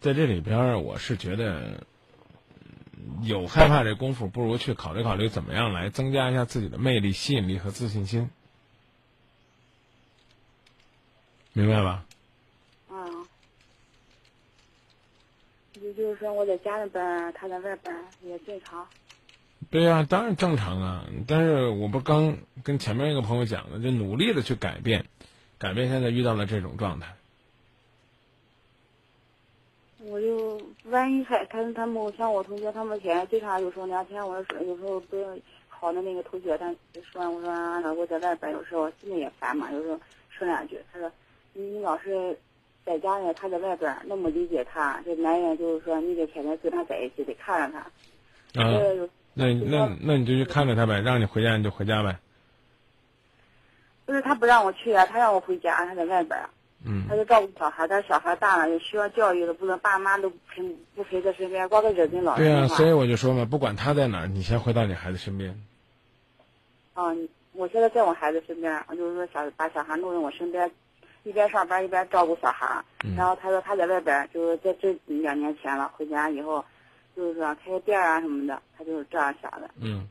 [0.00, 1.84] 在这里边，我是觉得
[3.22, 8.30] 有害怕这功夫，不如去考虑考虑怎么样来增加一下自己的魅力、吸引力和自信心，
[11.52, 12.04] 明白吧？
[12.88, 12.94] 啊，
[15.82, 18.86] 也就是说我在家里边儿，他在外边儿也正常。
[19.70, 21.06] 对呀、当然正常啊。
[21.26, 25.04] 但是我不刚跟前面一个朋友讲的，就努力的去改变，
[25.58, 27.14] 改变现在遇到了这种状态。
[30.00, 40.00] 我就万一还他他们像我同学他们天天经常有时候聊天，我说有时候不是好的那个同学，他就说我说俺老公在外边有时候心里也烦嘛，有时候
[40.30, 41.10] 说两句，他说
[41.52, 42.38] 你你老是
[42.88, 48.62] 在家呢，他在外边那么理解他，这男人就是说你得天天跟他在一起，得看着他。
[48.62, 48.80] 啊、
[49.34, 52.18] 那那那你就去看着他呗，让你回家你就回家呗。
[54.06, 56.48] 不是他不让我去啊，他让我回家，他在外边儿，
[56.86, 60.62] 嗯他就照顾小孩，但是小孩大了，也需要教育的，不能爸妈都不陪
[60.94, 65.62] 不陪在身边，光个惹跟老人对啊、所以我就说嘛，不管他在哪儿，你先回到你孩子身边。
[66.94, 67.14] 啊，
[67.52, 70.70] 我现在在我孩子身边，我就是说想把小孩弄在我身边，
[71.28, 72.82] 一边上班一边照顾小孩。
[73.04, 76.64] 嗯然后他说他在外边，就是在这两年前了，回家以后，
[77.14, 79.70] 就是说开个店啊什么的，他就是这样想的。
[79.80, 80.08] 嗯，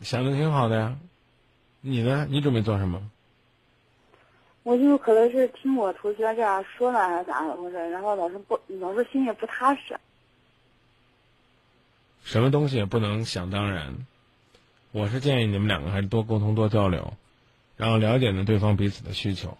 [0.00, 0.96] 想的挺好的呀。
[1.80, 2.26] 你呢？
[2.28, 3.10] 你准备做什么？
[4.62, 9.96] 我就可能是听我同学这样说了还是咋回事，然后老是不老是心里不踏实。
[12.24, 13.94] 什么东西也不能想当然。
[14.90, 17.12] 我是建议你们两个还是多沟通、多交流，
[17.76, 19.56] 然后了解呢对方彼此的需求，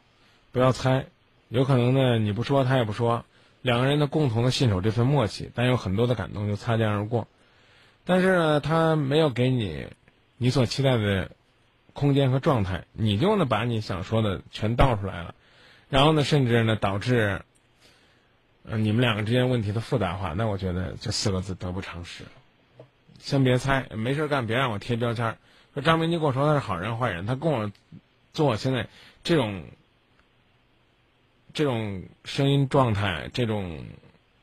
[0.53, 1.07] 不要猜。
[1.49, 3.25] 有可能呢你不说他也不说，
[3.63, 7.29] 两个人呢共同的信守这份默契，但有很多的感动就擦肩而过。
[8.05, 9.87] 但是呢，他没有给你
[10.39, 11.31] 你所期待的
[11.93, 15.35] 空间和状态，你就呢把你想说的全倒出来了，
[15.89, 17.43] 然后呢甚至呢导致，
[18.65, 20.35] 呃你们两个之间问题的复杂化。
[20.37, 22.25] 那我觉得这四个字得不偿失。
[23.19, 25.37] 先别猜，没事干，别让我贴标签。
[25.75, 27.73] 说张明，你跟我说他是好人坏人，他跟我
[28.37, 28.87] 做现在
[29.25, 29.65] 这种
[31.55, 33.87] 这种声音状态，这种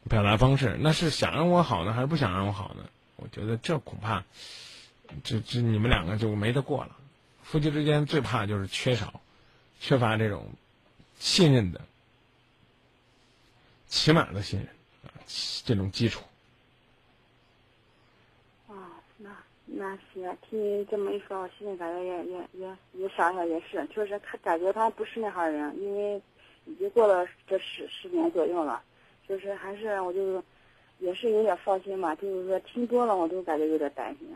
[0.09, 2.89] 表达方式，那是想让我好呢，还是不想让我好呢？
[3.17, 4.23] 我觉得这恐怕
[5.23, 6.97] 这这你们两个就没得过了。
[7.43, 9.21] 夫妻之间最怕就是缺少
[9.79, 10.51] 缺乏这种
[11.19, 11.81] 信任的
[13.87, 14.67] 起码的信任
[15.05, 15.13] 啊，
[15.63, 16.23] 这种基础。
[18.67, 18.73] 啊，
[19.75, 26.21] 那那行，听你这么一说，我心里感觉也也也也想想也是，确实他感觉他不是那号人，因为
[26.65, 28.81] 已经过了这十十年左右了，
[29.27, 30.43] 就是还是我就
[30.99, 34.27] 也是有点放心吧，就是说听多了我都感觉有点担心，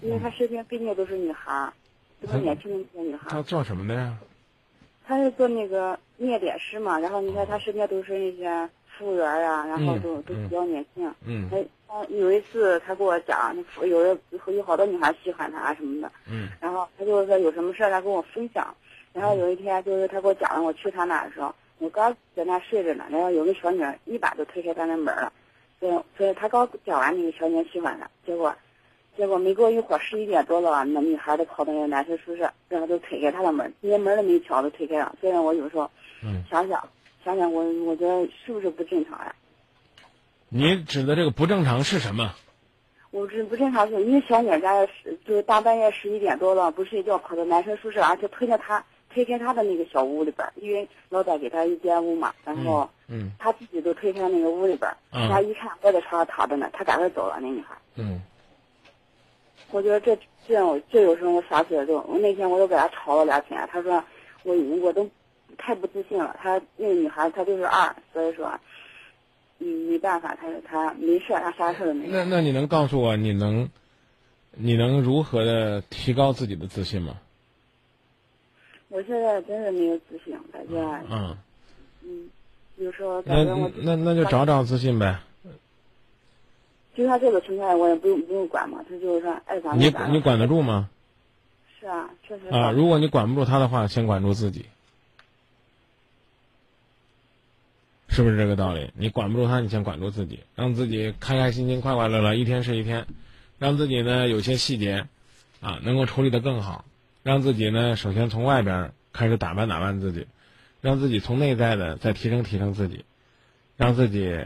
[0.00, 1.72] 因为他身边毕竟都是女孩儿，
[2.20, 4.16] 都是年轻的女孩，他做什么的呀？
[5.04, 8.68] 他是做那个面点师嘛，然后你看他身边都是那些
[8.98, 10.48] 服务员儿啊，然后嗯都都嗯。
[10.48, 11.14] 比较年轻。
[11.24, 11.48] 嗯。
[11.52, 16.48] 哎，他有一次他跟我讲，那有人有好多女孩喜欢他啊什么的，嗯。
[16.60, 18.74] 然后他就是说有什么事儿他跟我分享，
[19.12, 25.32] 然后有一天就是他给我讲了，我去他那儿的时候，我刚在那睡着呢，然后有个小女孩一把就推开他那门了，
[25.80, 28.54] 所以所以他刚讲完那个小女儿喜欢他，结果
[29.16, 35.16] 结果没过一会儿十一点多了，那女孩都跑到那个男生宿舍，然后就推开他的门，连门都没敲就推开了。
[35.20, 35.90] 虽然我有时候
[36.22, 36.88] 嗯，想想
[37.28, 39.34] 想想我我觉得是不是不正常呀、
[40.48, 42.34] 你指的这个不正常是什么？
[43.10, 44.86] 我这不正常是，因为小女家
[45.26, 57.76] 就是大半夜十一点多了不睡觉，跑到男生宿舍，而且推着他推开他的那个小屋里边，因为老板给他一间屋嘛，然后嗯他自己都推开那个屋里边儿，嗯他一看我在床上躺着呢，他赶快走了那女孩。
[57.96, 58.22] 嗯。
[59.70, 64.02] 我觉得这这样这有时候我想起来就，我那天我又给他吵了两天，他说
[64.44, 65.06] 我我都
[65.58, 68.58] 太不自信了，他那个女孩她就是二，所以说，
[69.58, 72.12] 嗯没办法，他他没事儿，他啥事儿都没有。
[72.12, 73.68] 那那你能告诉我，你能
[74.52, 77.16] 你能如何的提高自己的自信吗？
[78.88, 80.74] 我现在真是没有自信，感觉
[81.10, 81.36] 嗯，
[82.04, 82.30] 嗯，
[82.76, 85.18] 有时候那感觉我那那就找找自信呗。
[86.94, 90.06] 就他这个情况，我也不用不用管嘛，他就是说爱咋咋。
[90.08, 90.88] 你管得住吗？
[91.78, 94.66] 是啊，确实啊，如果你管不住他的话，先管住自己，
[98.08, 98.90] 是不是这个道理？
[98.96, 103.06] 你管不住他，你先管住自己，让自己开开心心、快快乐乐，一天是一天，
[103.58, 105.06] 让自己呢有些细节
[105.60, 106.84] 啊能够处理得更好，
[107.22, 110.26] 让自己呢首先从外边开始打扮打扮自己，
[110.80, 113.04] 让自己从内在的再提升提升自己，
[113.76, 114.38] 让自己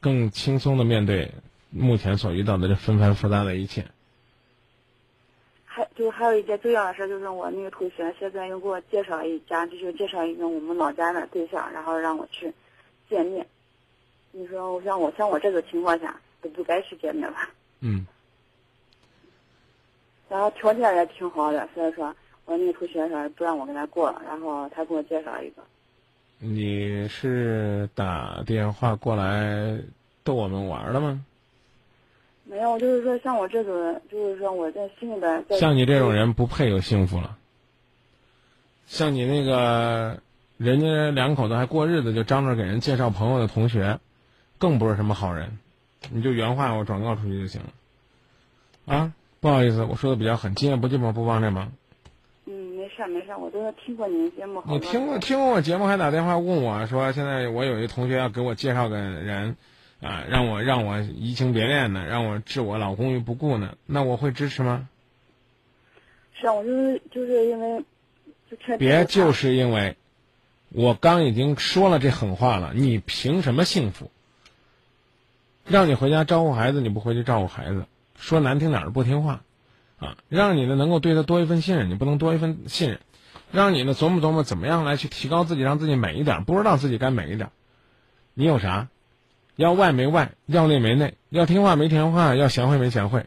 [0.00, 1.32] 更轻松的面对
[1.70, 3.86] 目前所遇到的这纷繁复杂的一切。
[5.78, 12.52] 还就还有一件重要的事，就是我那个同学现在又给我介绍一家，就是介绍一个我们老家的对象，然后让我去
[13.08, 13.46] 见面。
[14.32, 17.48] 你说我像我像我这个情况下都不该去见面吧？
[17.78, 18.04] 嗯
[20.28, 22.12] 然后条件也挺好的，所以说
[22.44, 25.62] 我那个同学说不让我跟他过了，然后他给我介绍一个。
[26.40, 29.78] 你是打电话过来
[30.24, 31.20] 逗我们玩的吗？
[32.50, 37.36] 没有，就是说像我这种人，就是说我在心里边像你这种人不配有幸福了。
[38.86, 40.18] 像你那个，
[40.56, 43.98] 人家两口子还过日子，就张着给人介绍朋友的同学，
[44.56, 45.58] 更不是什么好人。
[46.10, 48.94] 你就原话我转告出去就行了。
[48.94, 50.54] 啊，不好意思，我说的比较狠。
[50.54, 51.70] 今夜不寂寞不帮这忙。
[52.46, 59.54] 嗯，没事儿没事儿，我都听过你的节目你听过听过我节目，还打电话问我说，现在我有一同学要给我介绍个人，
[60.00, 64.88] 啊，让我让我移情别恋呢，让我置我老公于不顾呢，那我会支持吗？
[66.34, 67.84] 是啊，我就是就是因为
[68.48, 69.96] 就别就是因为，
[70.68, 74.10] 我刚已经说了这狠话了，你凭什么幸福？
[75.64, 77.84] 让你回家照顾孩子，你不回去照顾孩子，
[78.16, 79.42] 说难听点儿不听话，
[79.98, 83.00] 啊，让你呢能够对他多一份信任，你不能多一份信任，
[83.50, 87.50] 让你呢琢磨琢磨怎么样来去提高自己，让自己美一点，不知道自己该美一点，
[88.34, 88.86] 你有啥？
[89.58, 93.26] 要外没外，要内没内，要听话没听话，要贤惠没贤惠。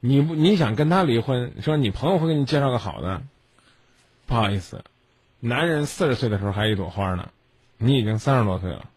[0.00, 3.20] 你不你想跟他离婚，说你朋友会给你介绍个好的，
[4.24, 4.82] 不好意思，
[5.40, 7.28] 男人四十岁的时候还一朵花呢，
[7.76, 8.88] 你已经三十多岁了，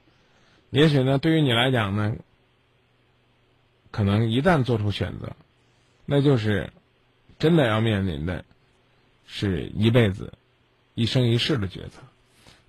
[0.69, 2.15] 也许呢，对于你来讲呢，
[3.91, 5.35] 可能一旦做出选择，
[6.05, 6.71] 那就是
[7.37, 8.45] 真的要面临的，
[9.27, 10.31] 是一辈子、
[10.95, 11.97] 一生一世的抉择，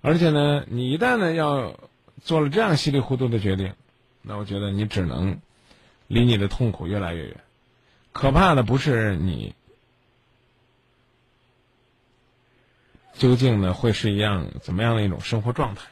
[0.01, 1.79] 而且呢，你一旦呢要
[2.23, 3.73] 做了这样稀里糊涂的决定，
[4.21, 5.39] 那我觉得你只能
[6.07, 7.37] 离你的痛苦越来越远。
[8.13, 9.53] 可怕的不是你
[13.13, 15.87] 究竟呢会是一样怎么样的一种生活状态，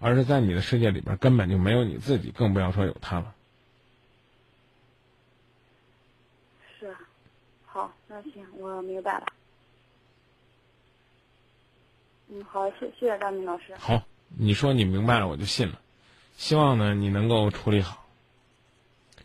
[0.00, 3.34] 而是在你的世界里边根本就没有你自己，更不要说有他了。
[6.78, 7.00] 是啊，
[7.64, 9.26] 好，那行，我明白了。
[12.28, 13.74] 嗯，好，谢谢谢张明老师。
[13.78, 14.02] 好，
[14.36, 15.80] 你说你明白了，我就信了。
[16.36, 18.06] 希望呢你能够处理好。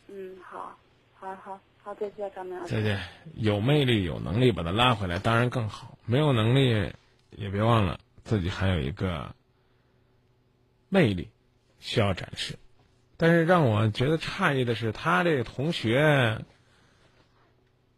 [0.07, 0.77] 嗯，好，
[1.15, 2.63] 好，好，好，再见，张明。
[2.65, 2.99] 再见。
[3.35, 5.97] 有魅力、有能力把他拉回来，当然更好。
[6.05, 6.93] 没有能力，
[7.31, 9.33] 也别忘了自己还有一个
[10.89, 11.29] 魅力
[11.79, 12.57] 需要展示。
[13.17, 16.45] 但是让我觉得诧异的是，他这个同学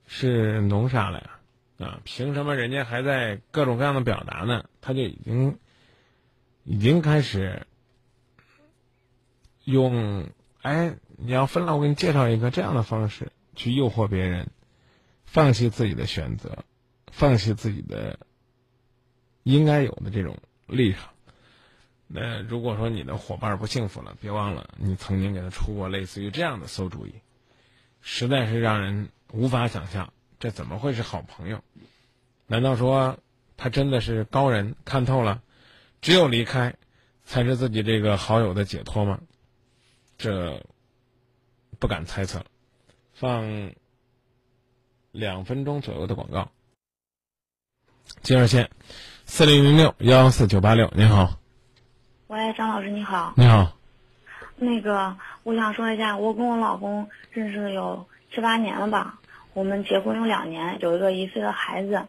[0.07, 1.39] 是弄啥了呀？
[1.85, 4.65] 啊，凭什么人家还在各种各样的表达呢？
[4.81, 5.57] 他就已经
[6.63, 7.65] 已经开始
[9.63, 10.29] 用
[10.61, 14.49] 哎，你要分了，我给你介绍一个这样的方式去诱惑别人，
[15.25, 16.63] 放弃自己的选择，
[17.11, 18.19] 放弃自己的
[19.43, 20.37] 应该有的这种
[20.67, 21.09] 立场。
[22.07, 27.15] 那如果说你的伙伴不幸福了，别忘了你曾经给他出过类似于这样的馊主意，
[28.01, 31.63] 实在是让人无法想象，这怎么会是好朋友？
[32.47, 33.17] 难道说
[33.55, 35.41] 他真的是高人看透了，
[36.01, 36.73] 只有离开
[37.23, 39.19] 才是自己这个好友的解脱吗？
[40.17, 40.63] 这
[41.79, 42.45] 不敢猜测了。
[43.13, 43.71] 放
[45.11, 46.49] 两分钟左右的广告。
[48.23, 48.69] 接热线，
[49.25, 51.39] 四零零六幺四九八六，您好，
[52.27, 53.33] 喂，张老师你好。
[53.37, 53.77] 你好，
[54.57, 59.19] 那个，我想说一下，我跟我老公认识了有七八年了吧，
[59.53, 62.07] 我们结婚有两年，有一个一岁的孩子，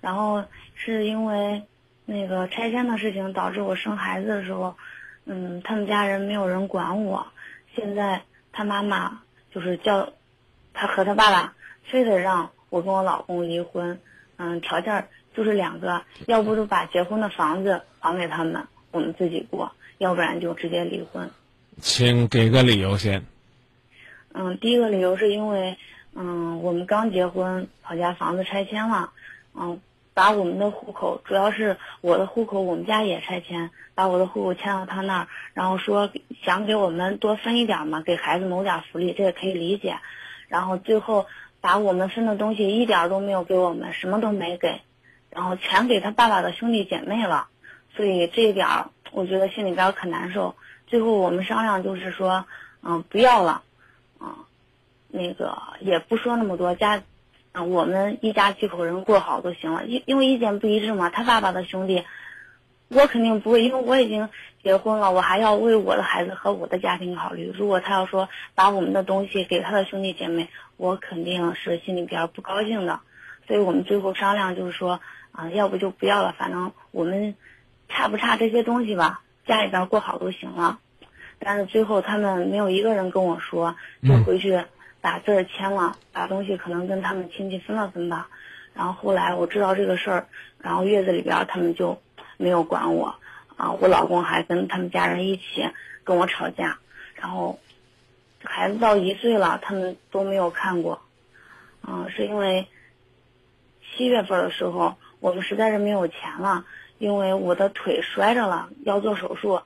[0.00, 1.62] 然后是因为
[2.06, 4.76] 那个拆迁的事情导致我生孩子的时候，
[5.26, 7.26] 嗯，他们家人没有人管我，
[7.74, 9.20] 现在他妈妈
[9.52, 10.12] 就是叫
[10.72, 11.54] 他和他爸爸
[11.84, 14.00] 非得让我跟我老公离婚，
[14.36, 21.28] 嗯，条件儿就是两个，要不就把结婚的房子还给他们，我们自己过，要不然就直接离婚。
[21.80, 23.26] 请给个理由先。
[24.32, 25.76] 嗯，第一个理由是因为，
[26.14, 29.10] 嗯，我们刚结婚，老家房子拆迁了，
[29.54, 29.80] 嗯，
[30.16, 36.10] 把我们的户口，主要是我的户口，我们家也拆迁，把我的户口迁到他那儿，然后说
[36.42, 39.98] 想给我们多分一点嘛，给孩子谋点福利，这也可以理解。
[40.48, 41.26] 然后最后
[41.60, 44.80] 把我们分的东西一点儿都没有给我们，什么都没给，
[45.28, 47.48] 然后全给他爸爸的兄弟姐妹了，
[47.94, 50.56] 所以这一点儿我觉得心里边儿可难受。
[50.86, 52.46] 最后我们商量就是说，
[52.82, 53.64] 嗯，不要了，
[54.18, 54.34] 嗯，
[55.08, 57.02] 那个也不说那么多，家，
[57.58, 62.04] 嗯，我们一家几口人过好就行了，因因为意见不一致嘛，他爸爸的兄弟，
[62.88, 64.28] 我肯定不会，因为我已经
[64.62, 67.50] 结婚了，我还要为我的孩子和我的家庭考虑。
[67.56, 73.00] 如果他要说把我们的东西给他的兄弟姐妹，我肯定是心里边不高兴的。
[73.46, 75.00] 所以我们最后商量就是说，
[75.32, 77.36] 啊、要不就不要了，反正我们
[77.88, 80.78] 差不差这些东西吧，家里边过好就行了。
[81.38, 84.64] 但是最后他们没有一个人跟我说，就嗯回去
[85.06, 88.28] 把字儿签了，把东西可能跟他们亲戚分了分吧。
[88.74, 90.26] 然后后来我知道这个事儿，
[90.58, 92.02] 然后月子里边儿他们就
[92.38, 93.14] 没有管我，
[93.56, 95.70] 啊，我老公还跟他们家人一起
[96.02, 96.80] 跟我吵架，
[97.14, 97.60] 然后
[98.42, 101.00] 孩子到一岁了，他们都没有看过。
[101.86, 102.66] 嗯，是因为
[103.84, 106.64] 七月份的时候，我们实在是没有钱了，
[106.98, 109.60] 因为我的腿摔着了，要做手术。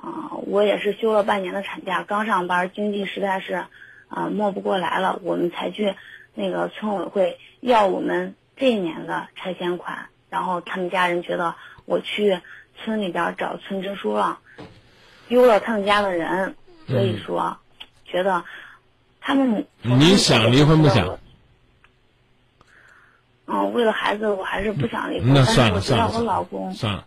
[0.00, 3.66] 啊，我也是休了半年的产假，刚上班，经济实在是
[4.10, 5.94] 啊没不过来了，我们才去
[6.34, 10.08] 那个村委会要我们这一年的拆迁款。
[10.28, 11.54] 然后他们家人觉得
[11.86, 12.40] 我去
[12.76, 14.38] 村里边找村支书了，
[15.28, 16.54] 丢了他们家的人，
[16.86, 17.56] 所以说
[18.04, 18.44] 觉得
[19.20, 21.18] 他们你想离婚不想？
[23.46, 25.34] 嗯，为了孩子，我还是不想离婚。
[25.34, 27.06] 那算了算了，我老公，算了，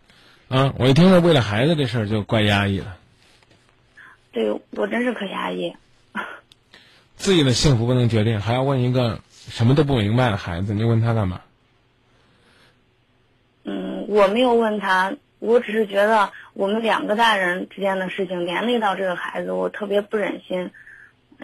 [0.49, 2.97] 啊，我一听说为了孩子这事儿就怪压抑了。
[4.33, 5.77] 对我真是可压抑。
[7.15, 11.41] 自己的幸福不能决定，还要问一个什么都不明白的孩子，你问他干嘛？
[13.63, 20.71] 嗯，我没有问他，我只是觉得我们两个大人之间的事情连累到这个孩子，我特别不忍心。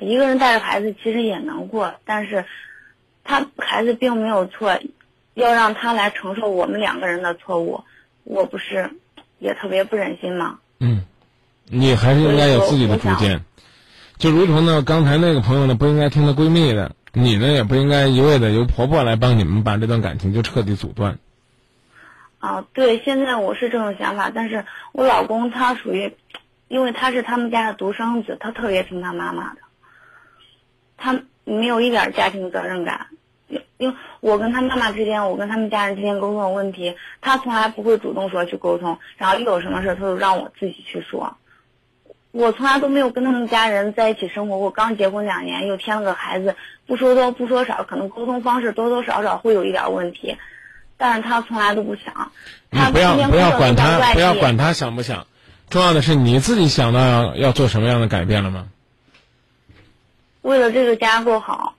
[0.01, 2.45] 一个人带着孩子其实也能过，但是
[3.23, 4.79] 他孩子并没有错，
[5.33, 7.83] 要让他来承受我们两个人的错误，
[8.23, 8.91] 我不是
[9.39, 10.59] 也特别不忍心吗？
[10.79, 11.03] 嗯，
[11.65, 13.43] 你还是应该有自己的主见。
[14.19, 21.19] 就如同呢，刚才那个朋友呢，不应该听她闺蜜的，你呢也不应该一味的由婆婆来帮你们把这段感情就彻底阻断。
[22.39, 26.13] 啊，对，现在我是这种想法，但是我老公他属于，
[26.67, 29.61] 因为他是他们家的独生子，他特别听他妈妈的，
[30.97, 33.07] 他没有一点家庭责任感。
[33.47, 41.37] 因因为我跟他妈妈之间，我跟他们家人之间沟通的问题，他从来不会主动说去沟通，然后一有什么事，他就让我自己去说。
[42.31, 46.55] 我从来都没有跟他们家人在一起生活过，刚结婚两年，又添了个孩子，
[46.85, 50.37] 不说多不说少，可能沟通方式多多少少会有一点问题，
[50.97, 52.31] 但是他从来都不想。
[52.69, 55.25] 他你不要不要管他，不要管他想不想，
[55.69, 58.67] 重要的是你自己想到要要做什么样的改变了吗？
[60.41, 61.75] 为了这个家过好，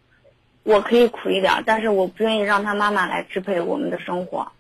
[0.65, 4.51] 我可以苦一点，但是我不愿意让他妈妈来支配我们的生活。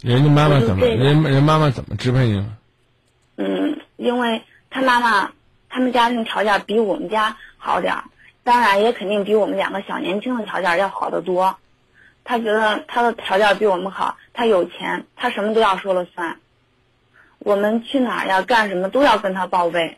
[0.00, 2.46] 人家妈妈怎么人人妈妈怎么支配你了？
[3.36, 4.42] 嗯，因为
[4.74, 5.30] 他妈妈
[5.68, 8.04] 他们家庭条件比我们家好点儿，
[8.42, 11.56] 当然也肯定比我们两个小年轻的条件要好得多。
[12.24, 16.40] 他觉得他的条件比我们好，他有钱，他什么都要说了算。
[17.38, 19.96] 我们去哪儿呀，干什么都要跟他报备。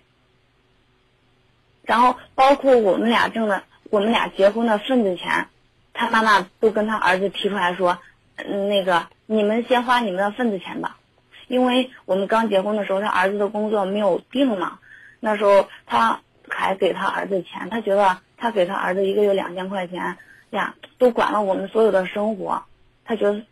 [1.82, 5.48] 然后包括我们俩挣的，我们俩结婚的份子钱，
[5.94, 7.98] 他妈妈都跟他儿子提出来说，
[8.36, 10.98] 嗯，那个你们先花你们的份子钱吧。
[11.48, 14.78] 因为我们刚结婚的时候，他儿子的工作没有定嘛，
[15.20, 20.16] 那时候他还给他儿子钱，他觉得他给他儿子一个月两千块钱
[20.50, 22.64] 呀，都管了我们所有的生活，
[23.04, 23.42] 他觉得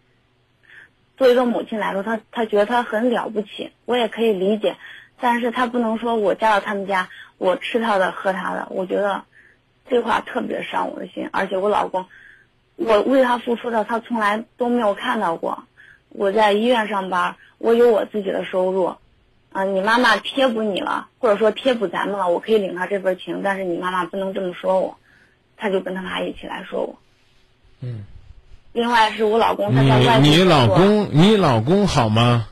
[1.17, 4.77] 作为一个母亲来说，他他觉得他很了不起，我也可以理解，
[5.21, 9.25] 但是他不能说我嫁到他们家，我吃他的喝他的，我觉得
[9.89, 12.07] 这话特别伤我的心，而且我老公，
[12.77, 15.65] 我为他付出的他从来都没有看到过，
[16.15, 17.37] 我在医院上班。
[17.59, 18.97] 我有我自己的收入，
[19.53, 24.99] 啊，你妈妈贴补你了，或者说贴补咱们了，我可以领他这份情，但是你妈妈不能这么说我，
[25.57, 26.99] 他就跟他妈一起来说我。
[27.81, 28.05] 嗯。
[28.73, 32.49] 另外是我老公，他在外地你你老公你老公好吗？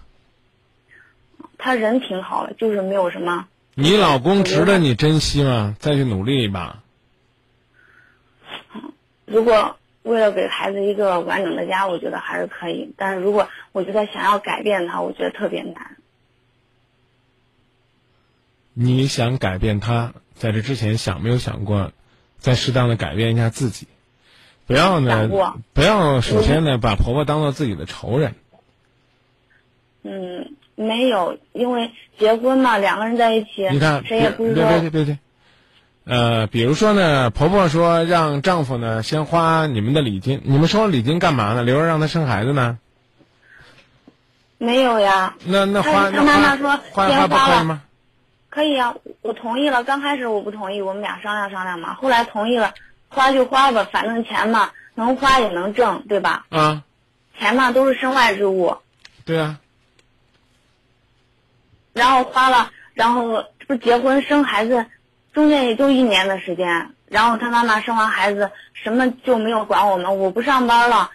[1.58, 3.46] 他人挺好的，就是没有什么。
[3.74, 5.76] 你老公值得你珍惜吗？
[5.78, 6.78] 再去努力一把。
[9.26, 12.92] 如果为了给孩子一个完整的家，我觉得还是可以。
[12.96, 15.96] 但是如果我觉得想要改变他，我觉得特别难。
[18.74, 21.92] 你想改变他，在这之前想没有想过，
[22.38, 23.86] 再适当的改变一下自己，
[24.66, 25.28] 不要呢
[25.74, 28.34] 不要首先呢把婆婆当做自己的仇人。
[30.02, 35.18] 嗯，没有，因为结婚嘛，两个人在一起，你看，谁也不是别别别说别别，
[36.04, 41.62] 呃，比如说呢，婆婆说让丈夫呢先花你们的礼金，你们收了礼金干嘛呢？
[41.62, 42.78] 留着让他生孩子呢？
[44.58, 45.34] 没有呀。
[45.44, 47.82] 那那他花那他妈妈花说花花不先花了可以吗？
[48.50, 49.84] 可以啊，我同意了。
[49.84, 51.94] 刚开始我不同意，我们俩商量商量嘛。
[51.94, 52.74] 后来同意了，
[53.08, 56.46] 花就花吧，反正钱嘛，能花也能挣，对吧？
[56.50, 56.82] 啊，
[57.38, 58.76] 钱嘛都是身外之物，
[59.24, 59.58] 对啊，
[61.92, 64.84] 然后花了，然后这不结婚生孩子，
[65.32, 66.90] 中间也就一年的时间。
[67.08, 71.10] 然后他妈妈生完孩子，什么就没有管我们，我不上班了，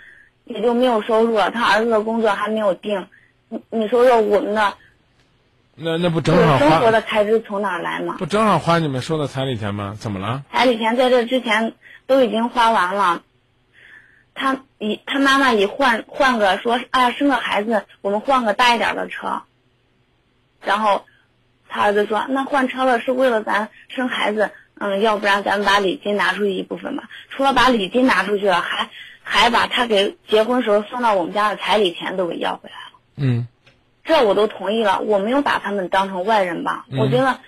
[0.46, 1.50] 也就没有收入了。
[1.50, 3.08] 他儿子的工作还没有定，
[3.50, 4.76] 你你说说我们的
[5.74, 8.16] 那那不正好个生活的开支从哪儿来吗？
[8.20, 9.96] 不正好花你们说的彩礼钱吗？
[10.00, 10.44] 怎么了？
[10.52, 11.74] 彩礼钱在这之前
[12.06, 13.24] 都已经花完了。
[14.36, 19.42] 他以他妈妈以换换个说，哎呀生个孩子，我们换个大一点的车。
[20.62, 21.06] 然后
[21.70, 27.10] 他儿子说，那换车了是为了咱生孩子，嗯，要不然咱们把礼金拿出去一部分吧。
[27.30, 28.90] 除了把礼金拿出去了，还
[29.24, 33.00] 还把他给结婚时候送到我们家的彩礼钱都给要回来了。
[33.18, 33.48] 嗯
[34.04, 36.86] 这我都同意了，我没有把他们当成外人吧？
[36.90, 37.40] 嗯我觉得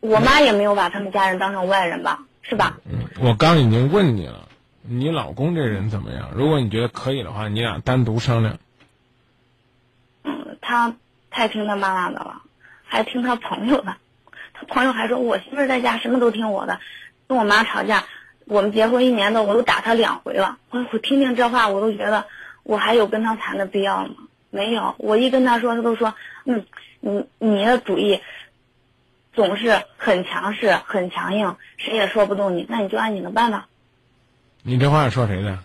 [0.00, 2.78] 我妈也没有把他们家人当成外人吧，是吧？
[2.84, 4.48] 嗯，我刚已经问你了，
[4.82, 6.30] 你老公这人怎么样？
[6.34, 8.58] 如果你觉得可以的话，你俩单独商量。
[10.22, 10.94] 嗯，他
[11.30, 12.42] 太听他妈妈的了，
[12.86, 13.96] 还听他朋友的。
[14.54, 16.80] 他朋友还说我媳妇儿在家什么都听我的，
[17.28, 18.04] 跟我妈吵架，
[18.46, 20.58] 我们结婚一年多，我都打他两回了。
[20.70, 22.24] 我我听听这话，我都觉得
[22.62, 24.14] 我还有跟他谈的必要吗？
[24.50, 26.14] 没有，我一跟他说，他都说，
[26.46, 26.64] 嗯，
[27.00, 28.22] 你你的主意
[29.34, 33.66] 总是很强势、很强硬，谁也说不动你，那你就按你的办吧。
[34.62, 35.58] 你这话是说谁的？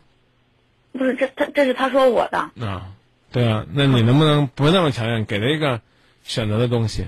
[0.91, 2.88] 不是，这他这是他说我的，啊，
[3.32, 5.80] 对啊，那你能不能不那么强硬，给他一个
[6.24, 7.05] 选择的东西？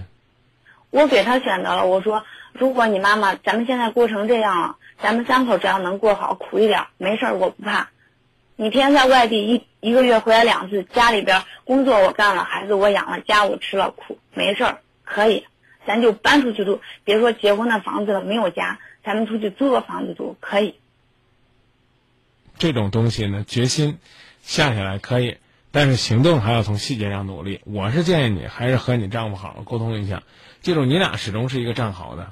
[0.90, 7.90] 我给他选择了，我说，如果你妈妈咱们现在过成这样了，咱们三口只要能过好，苦一点没事儿，我不怕。
[8.56, 15.48] 你天天在外地一一个月回来两次，家里边工作我干了，孩子我养了，家我吃了苦，没事儿，可以，
[15.88, 16.80] 咱就搬出去住。
[17.04, 20.76] 别说结婚的房子了，没有家，咱们出去租个房子住，可以。
[22.60, 23.98] 这种东西呢，决心
[24.44, 25.38] 下下来可以，
[25.74, 27.60] 但是行动还要从细节上努力。
[27.66, 30.22] 我是建议你还是和你丈夫好好沟通一下，
[30.62, 32.32] 记住你俩始终是一个战壕的。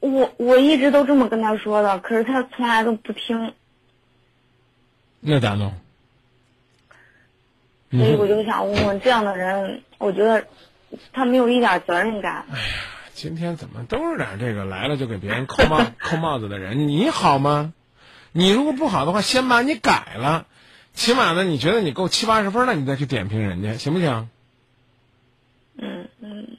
[0.00, 3.52] 我我一直都这么跟他说的，可是他从来都不听，
[5.20, 5.74] 那咋弄？
[7.90, 10.46] 所以我就想问问，这样的人，我觉得
[11.12, 12.46] 他没有一点责任感。
[12.50, 12.64] 哎呀
[13.12, 16.88] 今天怎么都是点这个来了就给别人扣帽 扣帽子的人？
[16.88, 17.74] 你好吗？
[18.32, 20.46] 你如果不好的话，先把你改了，
[20.94, 24.28] 起码呢，你觉得你够七八十分了，你再去点评人家，行不行？
[25.78, 26.56] 嗯嗯，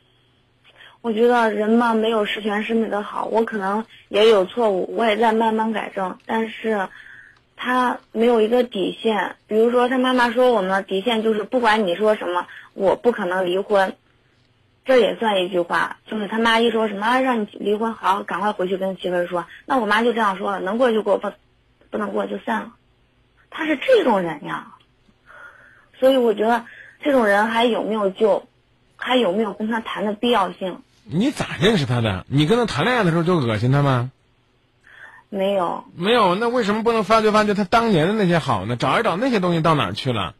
[1.01, 6.89] 我觉得人嘛没有十全十美的好，我可能也有错误，我也在慢慢改正，但是
[7.55, 9.35] 他没有一个底线。
[9.47, 13.95] 比如说他妈妈说我们的底线就是不管你说什么，我不可能离婚，
[14.83, 15.97] 这也算一句话。
[16.07, 19.45] 就是他妈一说什么、让你离婚，好，赶快回去跟媳妇儿说。
[19.65, 21.31] 那我妈就这样说了，能过就过，不
[21.91, 22.73] 不能过就散了。
[23.55, 24.73] 他是这种人呀，
[25.99, 26.65] 所以我觉得
[27.01, 28.47] 这种人还有没有救？
[28.97, 30.81] 还有没有跟他谈的必要性？
[31.03, 32.25] 你咋认识他的？
[32.29, 34.11] 你跟他谈恋爱的时候就恶心他吗？
[35.29, 38.77] 没有，没有，那为什么不能发掘发掘他当年的那些好呢？
[38.77, 40.35] 找一找那些东西到哪儿去了？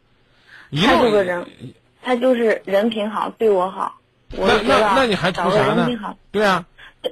[0.69, 1.45] 一他这个人，
[2.01, 3.99] 他就是人品好，对我好，
[4.37, 5.89] 我那那那你还图啥呢？
[6.31, 6.65] 对啊，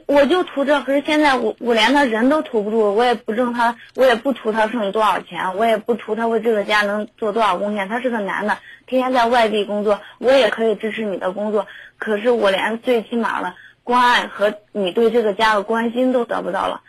[0.06, 7.90] 我就图这，可是现在我我连他人都图不住，我也不挣他，我也不图他挣多少钱，我也不图他为这个家能做多少贡献。
[7.90, 11.68] 他是个男的，天天在外地工作，我也可以支持你的工作，
[11.98, 16.82] 可是我连最起码的关爱和你对这个家的关心都得不到了，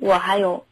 [0.00, 0.64] 我还有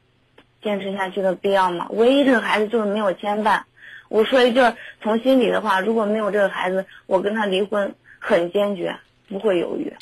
[0.63, 1.87] 坚持下去的必要吗？
[1.91, 3.63] 唯一这个孩子就是没有牵绊。
[4.09, 4.61] 我说一句
[5.03, 8.97] 从心里的话，如果没有这个孩子，我跟他离婚很坚决，
[9.29, 9.95] 不会犹豫。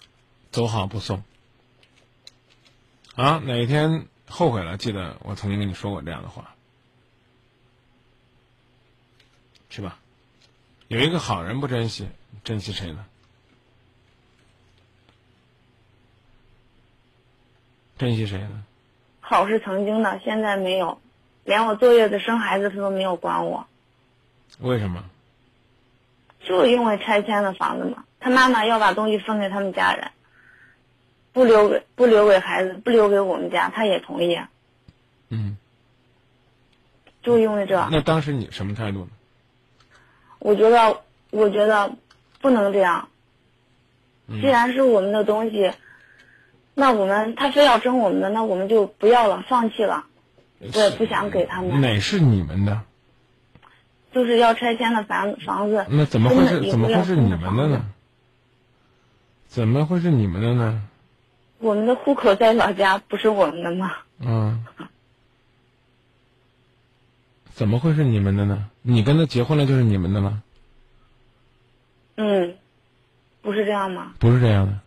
[0.52, 1.22] 走好不送。
[3.16, 6.54] 啊，哪一天后悔了，记得我曾经跟你说过这样的话，
[9.70, 9.98] 是吧？
[10.88, 12.08] 有一个好人不珍惜，
[12.44, 13.06] 珍惜谁呢？
[17.96, 18.64] 珍惜谁呢？
[19.20, 21.00] 好是曾经的，现在没有，
[21.44, 23.66] 连我坐月子生孩子他都没有管我，
[24.58, 25.02] 为什么？
[26.44, 28.04] 就因为拆迁的房子嘛。
[28.20, 30.10] 他妈妈要把东西分给他们家人，
[31.36, 34.40] 不留给不留给孩子，不留给我们家，他也同意，
[35.28, 35.58] 嗯，
[37.22, 39.08] 就因为这，那当时你什么态度呢？
[40.38, 41.94] 我觉得我觉得
[42.40, 43.08] 不能这样。
[44.28, 45.72] 嗯既然是我们的东西，
[46.72, 50.06] 那我们他非要争我们的，那我们就不要了，放弃了。
[50.58, 52.80] 我也不想给他们，哪是你们的？
[54.14, 55.84] 就是要拆迁的房房子。
[55.90, 57.84] 那怎么会是怎么会是你们的呢？
[59.46, 60.82] 怎么会是你们的呢？
[61.66, 63.92] 我们的户口在老家，不是我们的吗？
[64.20, 64.64] 嗯，
[67.52, 68.70] 怎么会是你们的呢？
[68.82, 70.44] 你跟他结婚了就是你们的吗？
[72.14, 72.54] 嗯，
[73.42, 74.12] 不是这样吗？
[74.20, 74.78] 不是这样的。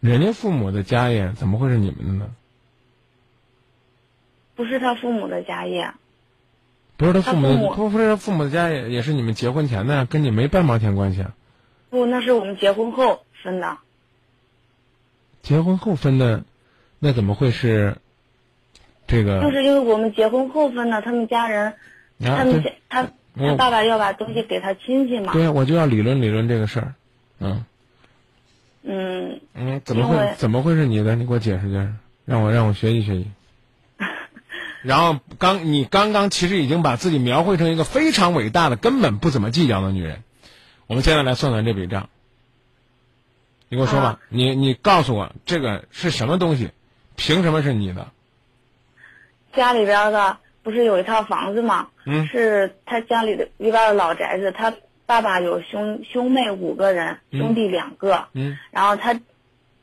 [0.00, 2.34] 人家父母的家业怎么会是你们的呢？
[4.56, 5.92] 不是他父母的家业，
[6.96, 11.34] 不是他父母的，他不不是他父母的家业，也是你们结婚前的，跟你没半毛钱关系啊。
[11.88, 13.78] 不，那是我们结婚后分的。
[15.42, 16.42] 结婚后分的，
[16.98, 17.96] 那怎么会是
[19.06, 19.40] 这个？
[19.40, 21.68] 就是因为我们结婚后分的，他们家人，
[22.20, 25.32] 啊，他们家他他爸爸要把东西给他亲戚嘛。
[25.32, 26.94] 对，我就要理论理论这个事儿。
[27.38, 27.64] 嗯
[28.82, 31.14] 嗯，嗯，怎么会怎么会是你的？
[31.14, 31.92] 你给我解释解释，
[32.24, 33.30] 让我让我学习学习。
[34.82, 40.24] 然后刚你刚刚其实已经把自己描绘成一个非常伟大的、根本不怎么计较的女人。
[40.88, 42.08] 我们现在来算算这笔账。
[43.68, 46.70] 你给我说吧，啊你你告诉我这个是什么东西？
[47.16, 48.08] 凭什么是你的？
[49.54, 51.88] 家里边的不是有一套房子吗？
[52.04, 54.74] 嗯是他家里的里边的老宅子，他
[55.06, 59.18] 爸爸有兄兄妹五个人，嗯兄弟两个，嗯然后他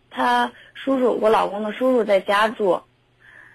[0.09, 2.81] 他叔叔我老公的叔叔在家住，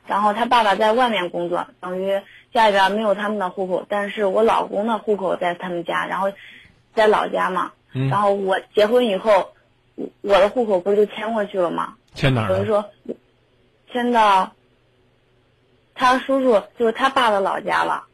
[0.06, 2.20] 然后他爸爸在外面工作，等于
[2.52, 6.32] 家里边没有他们的户口，但是我老公的户口在他们家，然后
[6.94, 9.52] 在老家嘛，嗯然后我结婚以后，
[9.98, 11.96] 我我的户口不是就迁过去了吗？
[12.14, 12.56] 迁哪儿了？
[12.56, 12.90] 等于说
[13.92, 14.54] 迁到
[15.94, 18.04] 他叔叔就是他爸的老家了。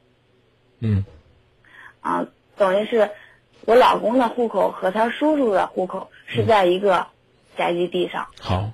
[0.80, 1.04] 嗯
[2.00, 2.26] 啊，
[2.56, 3.10] 等于是
[3.62, 7.06] 我老公的户口和他叔叔的户口是在一个
[7.56, 8.28] 宅基地上。
[8.40, 8.72] 好，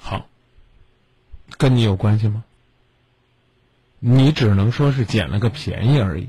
[0.00, 0.26] 好，
[1.56, 2.44] 跟你有关系吗？
[4.06, 6.28] 你只能说是捡了个便宜而已。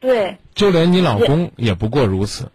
[0.00, 2.50] 对，就连你老公也不过如此。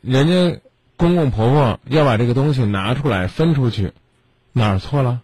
[0.00, 0.60] 人家
[0.96, 3.92] 公公婆婆要把这个东西拿出来分出去，
[4.52, 5.22] 哪儿错了？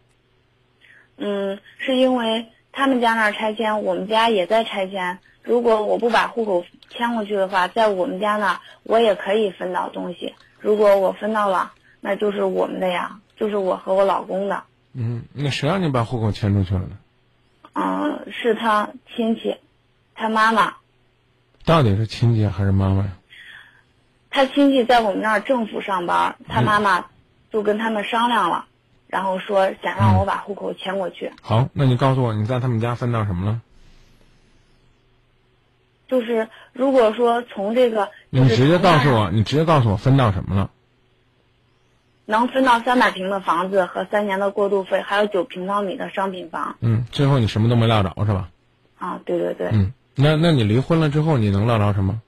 [1.16, 5.18] 嗯，是因为他们家那儿拆迁，我们家也在拆迁。
[5.42, 10.34] 如果我不把户口迁过去的话，在我们家那儿我也可以分到东西。
[10.58, 14.64] 如果我分到了，那就是我们的呀，就是我和我老公的。
[14.92, 16.98] 嗯，那谁让你把户口迁出去了呢？
[17.74, 19.56] 嗯，是他亲戚，
[20.14, 20.74] 他妈妈，
[21.64, 23.12] 到底是亲戚还是妈妈呀？
[24.32, 27.06] 他亲戚在我们那儿政府上班，他妈妈
[27.52, 28.64] 就跟他们商量了，
[29.06, 31.30] 然后说想让我把户口迁过去。
[31.42, 33.60] 好，那你告诉我你在他们家分到什么了？
[36.08, 40.70] 就是如果说从这个，你直接告诉我，你直接告诉我分到什么了？
[42.24, 48.48] 能分到三百平的房子和三年的过渡费，还有九平方米的商品房嗯，最后你什么都没落着是吧？
[48.98, 52.20] 啊，对对对，嗯，那那你离婚了之后你能落着什么？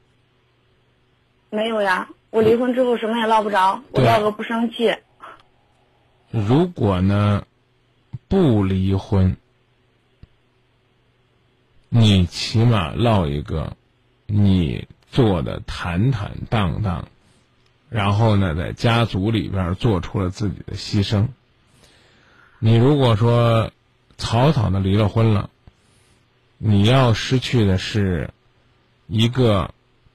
[1.54, 4.96] 没有呀，我离婚之后什么也捞不着，我对啊落个不生气。
[6.30, 7.46] 如果呢
[8.26, 9.36] 不离婚，
[11.88, 13.76] 你起码落一个
[14.26, 17.06] 你做的坦坦荡荡，
[17.88, 21.28] 然后呢在家族里边做出了自己的牺牲。
[22.58, 23.70] 你如果说
[24.16, 25.50] 草草的离了婚了，
[26.58, 28.30] 你要失去的是
[29.06, 29.72] 一个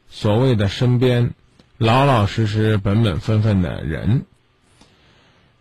[0.09, 1.33] 所谓的身边
[1.77, 4.25] 老老实实、本本分分的人。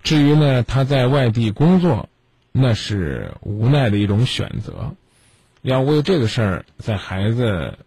[0.03, 2.09] 至于呢，他在外地工作，
[2.53, 4.95] 那是无奈的一种选择。
[5.61, 7.79] 要为这个事儿，在孩子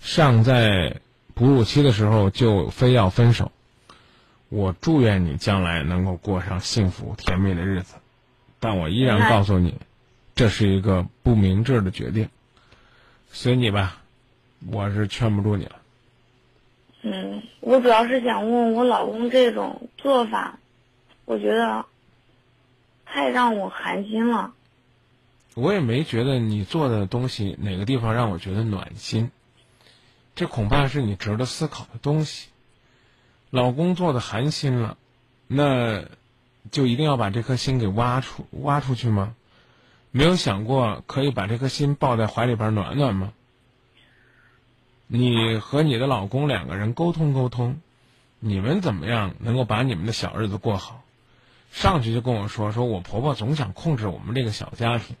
[0.00, 1.00] 尚在
[1.34, 3.50] 哺乳期的时候就非要分手，
[4.48, 7.94] 我祝愿你将来能够过上幸福甜蜜的日子。
[8.60, 9.74] 但我依然告诉你，
[10.34, 12.28] 这是一个不明智的决定。
[13.30, 14.02] 随你吧，
[14.66, 15.76] 我是劝不住你了。
[17.02, 20.58] 嗯，我主要是想问我老公这种做法，
[21.24, 21.86] 我觉得
[23.04, 24.52] 太让我寒心了。
[25.54, 29.30] 我也没觉得你做的东西哪个地方让我觉得暖心，
[30.34, 32.48] 这恐怕是你值得思考的东西。
[33.50, 34.96] 老公做的寒心了，
[35.46, 36.04] 那
[36.70, 39.34] 就一定要把这颗心给挖出挖出去吗？
[40.10, 43.32] 没有想过可以把这颗心抱在怀里边暖暖吗？
[45.08, 47.80] 你和你的老公两个人沟通沟通，
[48.38, 51.02] 你们怎么样能够把你们的小日子过好？
[51.72, 55.16] 上去就跟我说，说我婆婆总想控制我们这个小家庭。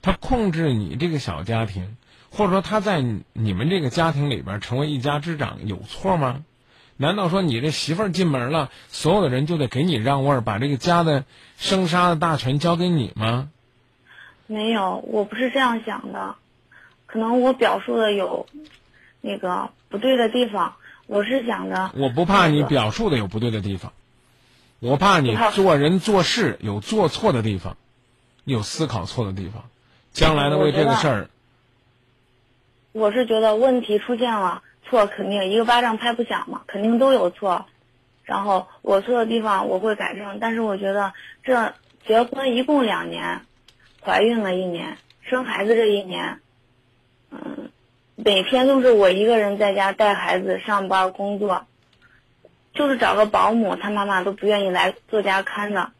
[0.00, 1.96] 她控制你这个小家庭，
[2.30, 6.44] 或者说她在你们这个家庭里边成为一家之长，有错吗？
[6.96, 11.24] 难道说你这媳妇儿进门了，所有的人就得给你让位，把这个家的
[11.56, 13.50] 生杀的大权交给你吗？
[14.46, 16.36] 没有，我不是这样想的，
[17.06, 18.46] 可能我表述的有
[19.24, 20.76] 那个不对的地方。
[21.06, 23.92] 我是想着，我不怕你表述的有不对的地方，
[24.80, 27.76] 我怕你做人做事有做错的地方，
[28.44, 29.64] 有思考错的地方，
[30.12, 31.28] 将来呢为这个事儿，
[32.92, 37.66] 我是觉得问题出现了，错肯定一个巴掌拍不响嘛，肯定都有错。
[38.24, 41.12] 然后我错的地方我会改正，但是我觉得
[41.42, 41.74] 这
[42.06, 43.42] 结婚一共两年，
[44.00, 46.40] 怀孕了一年，生孩子这一年，
[47.30, 47.68] 嗯，
[48.16, 51.66] 每天都是我一个人在家带孩子、上班、工作，
[52.72, 55.92] 就是找个保姆，他妈妈都不愿意来做家看的。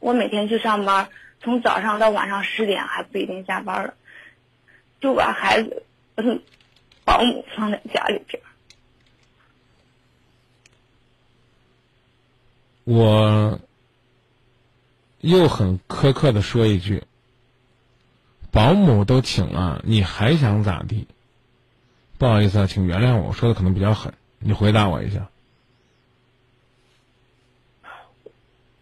[0.00, 1.08] 我每天去上班，
[1.40, 3.94] 从早上到晚上十点还不一定下班了。
[5.00, 5.84] 就把孩子
[6.16, 6.42] 嗯
[7.04, 8.42] 保姆放在家里边。
[12.84, 13.60] 我
[15.20, 17.04] 又很苛刻的说一句：
[18.50, 21.06] 保姆都请了，你还想咋地？
[22.20, 25.30] 不好意思啊，请原谅我，我说的可能比较狠，你回答我一下。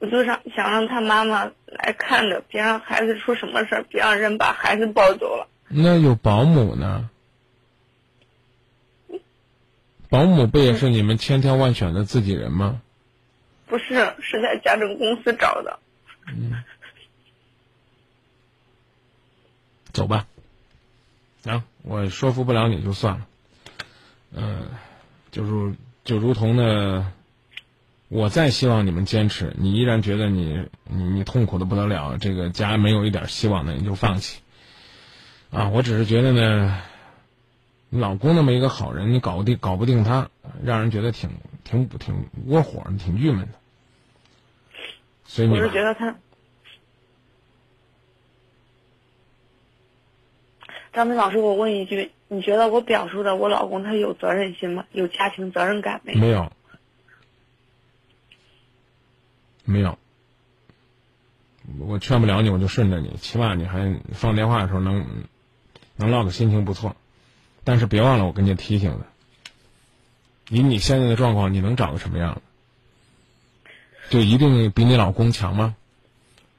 [0.01, 5.47] 我就想想让他妈妈来看着，别让孩子出什么事儿，别让人把孩子抱走了。
[5.69, 7.09] 那有保姆呢？
[10.09, 12.83] 保姆不也是你们千挑万选的自己人吗？
[13.69, 15.79] 不是，是在家政公司找的。
[16.27, 16.65] 嗯
[19.93, 20.27] 走吧。
[21.45, 23.27] 行，我说服不了你就算了。
[24.35, 24.67] 嗯、
[25.31, 25.75] 就是
[26.05, 27.13] 就如同呢，
[28.09, 34.41] 我再希望你们坚持，你依然觉得你你你痛苦的不得了，这个家没有一点希望的，你就放弃。
[35.51, 36.83] 啊，我只是觉得呢，
[37.89, 40.29] 你老公那么一个好人，你搞定搞不定他，
[40.63, 41.31] 让人觉得挺
[41.65, 43.55] 挺挺窝火的，挺郁闷的。
[45.25, 46.17] 所以我你是觉得他，
[50.99, 54.85] 张明老师，我问一句，你觉得我表述的我老公他有责任心吗？
[54.91, 56.19] 有家庭责任感没有？
[56.19, 56.53] 没有，
[59.65, 59.97] 没有。
[61.79, 65.07] 我劝不了你，我就顺着你，起码你还放电话的时候能
[65.95, 66.97] 能唠个心情不错。
[67.63, 69.07] 但是别忘了我跟你提醒的，
[70.49, 72.43] 以你现在的状况，你能找个什么样的？
[74.11, 75.77] 就一定比你老公强吗？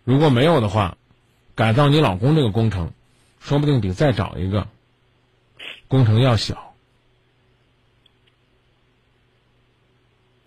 [0.05, 0.95] 如果没有的话，
[1.55, 2.93] 改造你老公这个工程，
[3.39, 4.67] 说不定比再找一个
[5.87, 6.73] 工程要小。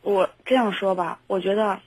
[0.02, 1.78] 我这样说吧，我觉得，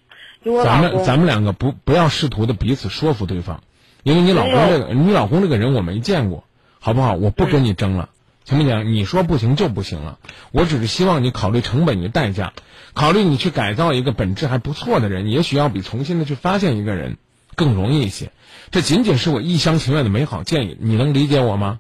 [0.41, 3.61] 如果咱，们咱们两个不不要试图的彼此说服对方，
[4.03, 6.45] 因为你老公这个你老公这个人我没见过，
[6.79, 7.13] 好不好？
[7.13, 8.09] 我不跟你争了，
[8.45, 8.93] 行不行？
[8.93, 10.17] 你说不行就不行了，
[10.51, 12.53] 我只是希望你考虑成本与代价，
[12.93, 17.17] 考虑你去改造一个本质还不错的人，也许要比重新的去发现一个人
[17.55, 18.31] 更容易一些。
[18.71, 21.79] 这仅仅是我一厢情愿的美好建议，你能理解我吗？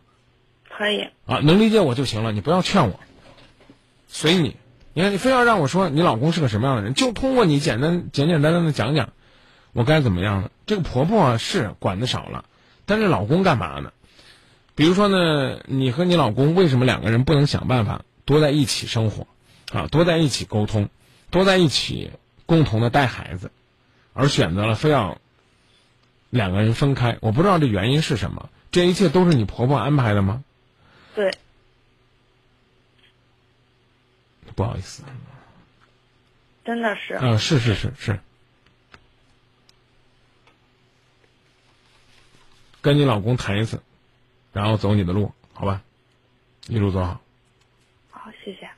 [0.69, 2.99] 可以，啊，能理解我就行了，你不要劝我，
[4.07, 4.55] 随你。
[4.93, 9.11] 你看，你非要让我说你老公是个什么样的人，就通过你简单简简单单的讲讲，
[9.73, 10.49] 我该怎么样呢？
[10.65, 12.45] 这个婆婆啊是管的少了，
[12.85, 13.91] 但是老公干嘛呢？
[14.73, 19.27] 比如说呢，你和你老公为什么两个人不能想办法多在一起生活，
[19.71, 20.89] 啊，多在一起沟通，
[21.29, 22.11] 多在一起
[22.45, 23.51] 共同的带孩子，
[24.13, 25.17] 而选择了非要
[26.35, 27.17] 两个人分开？
[27.21, 30.43] 我不知道这原因是什么，这一切都是你婆婆安排的吗？
[31.15, 31.31] 对，
[34.53, 35.03] 不好意思，
[36.65, 37.13] 真的是。
[37.13, 38.19] 啊，是是是是，
[42.81, 43.81] 跟你老公谈一次，
[44.51, 45.81] 然后走你的路，好吧？
[46.67, 47.21] 一路走好。
[48.11, 48.69] 好，谢谢。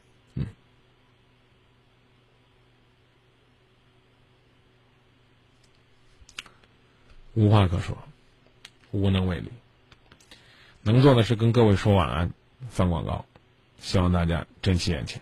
[7.37, 7.95] 无话可说，
[8.89, 9.51] 无能为力。
[10.81, 12.33] 能做的是跟各位说晚安，
[12.71, 13.25] 放广告，
[13.79, 15.21] 希望大家珍惜眼前。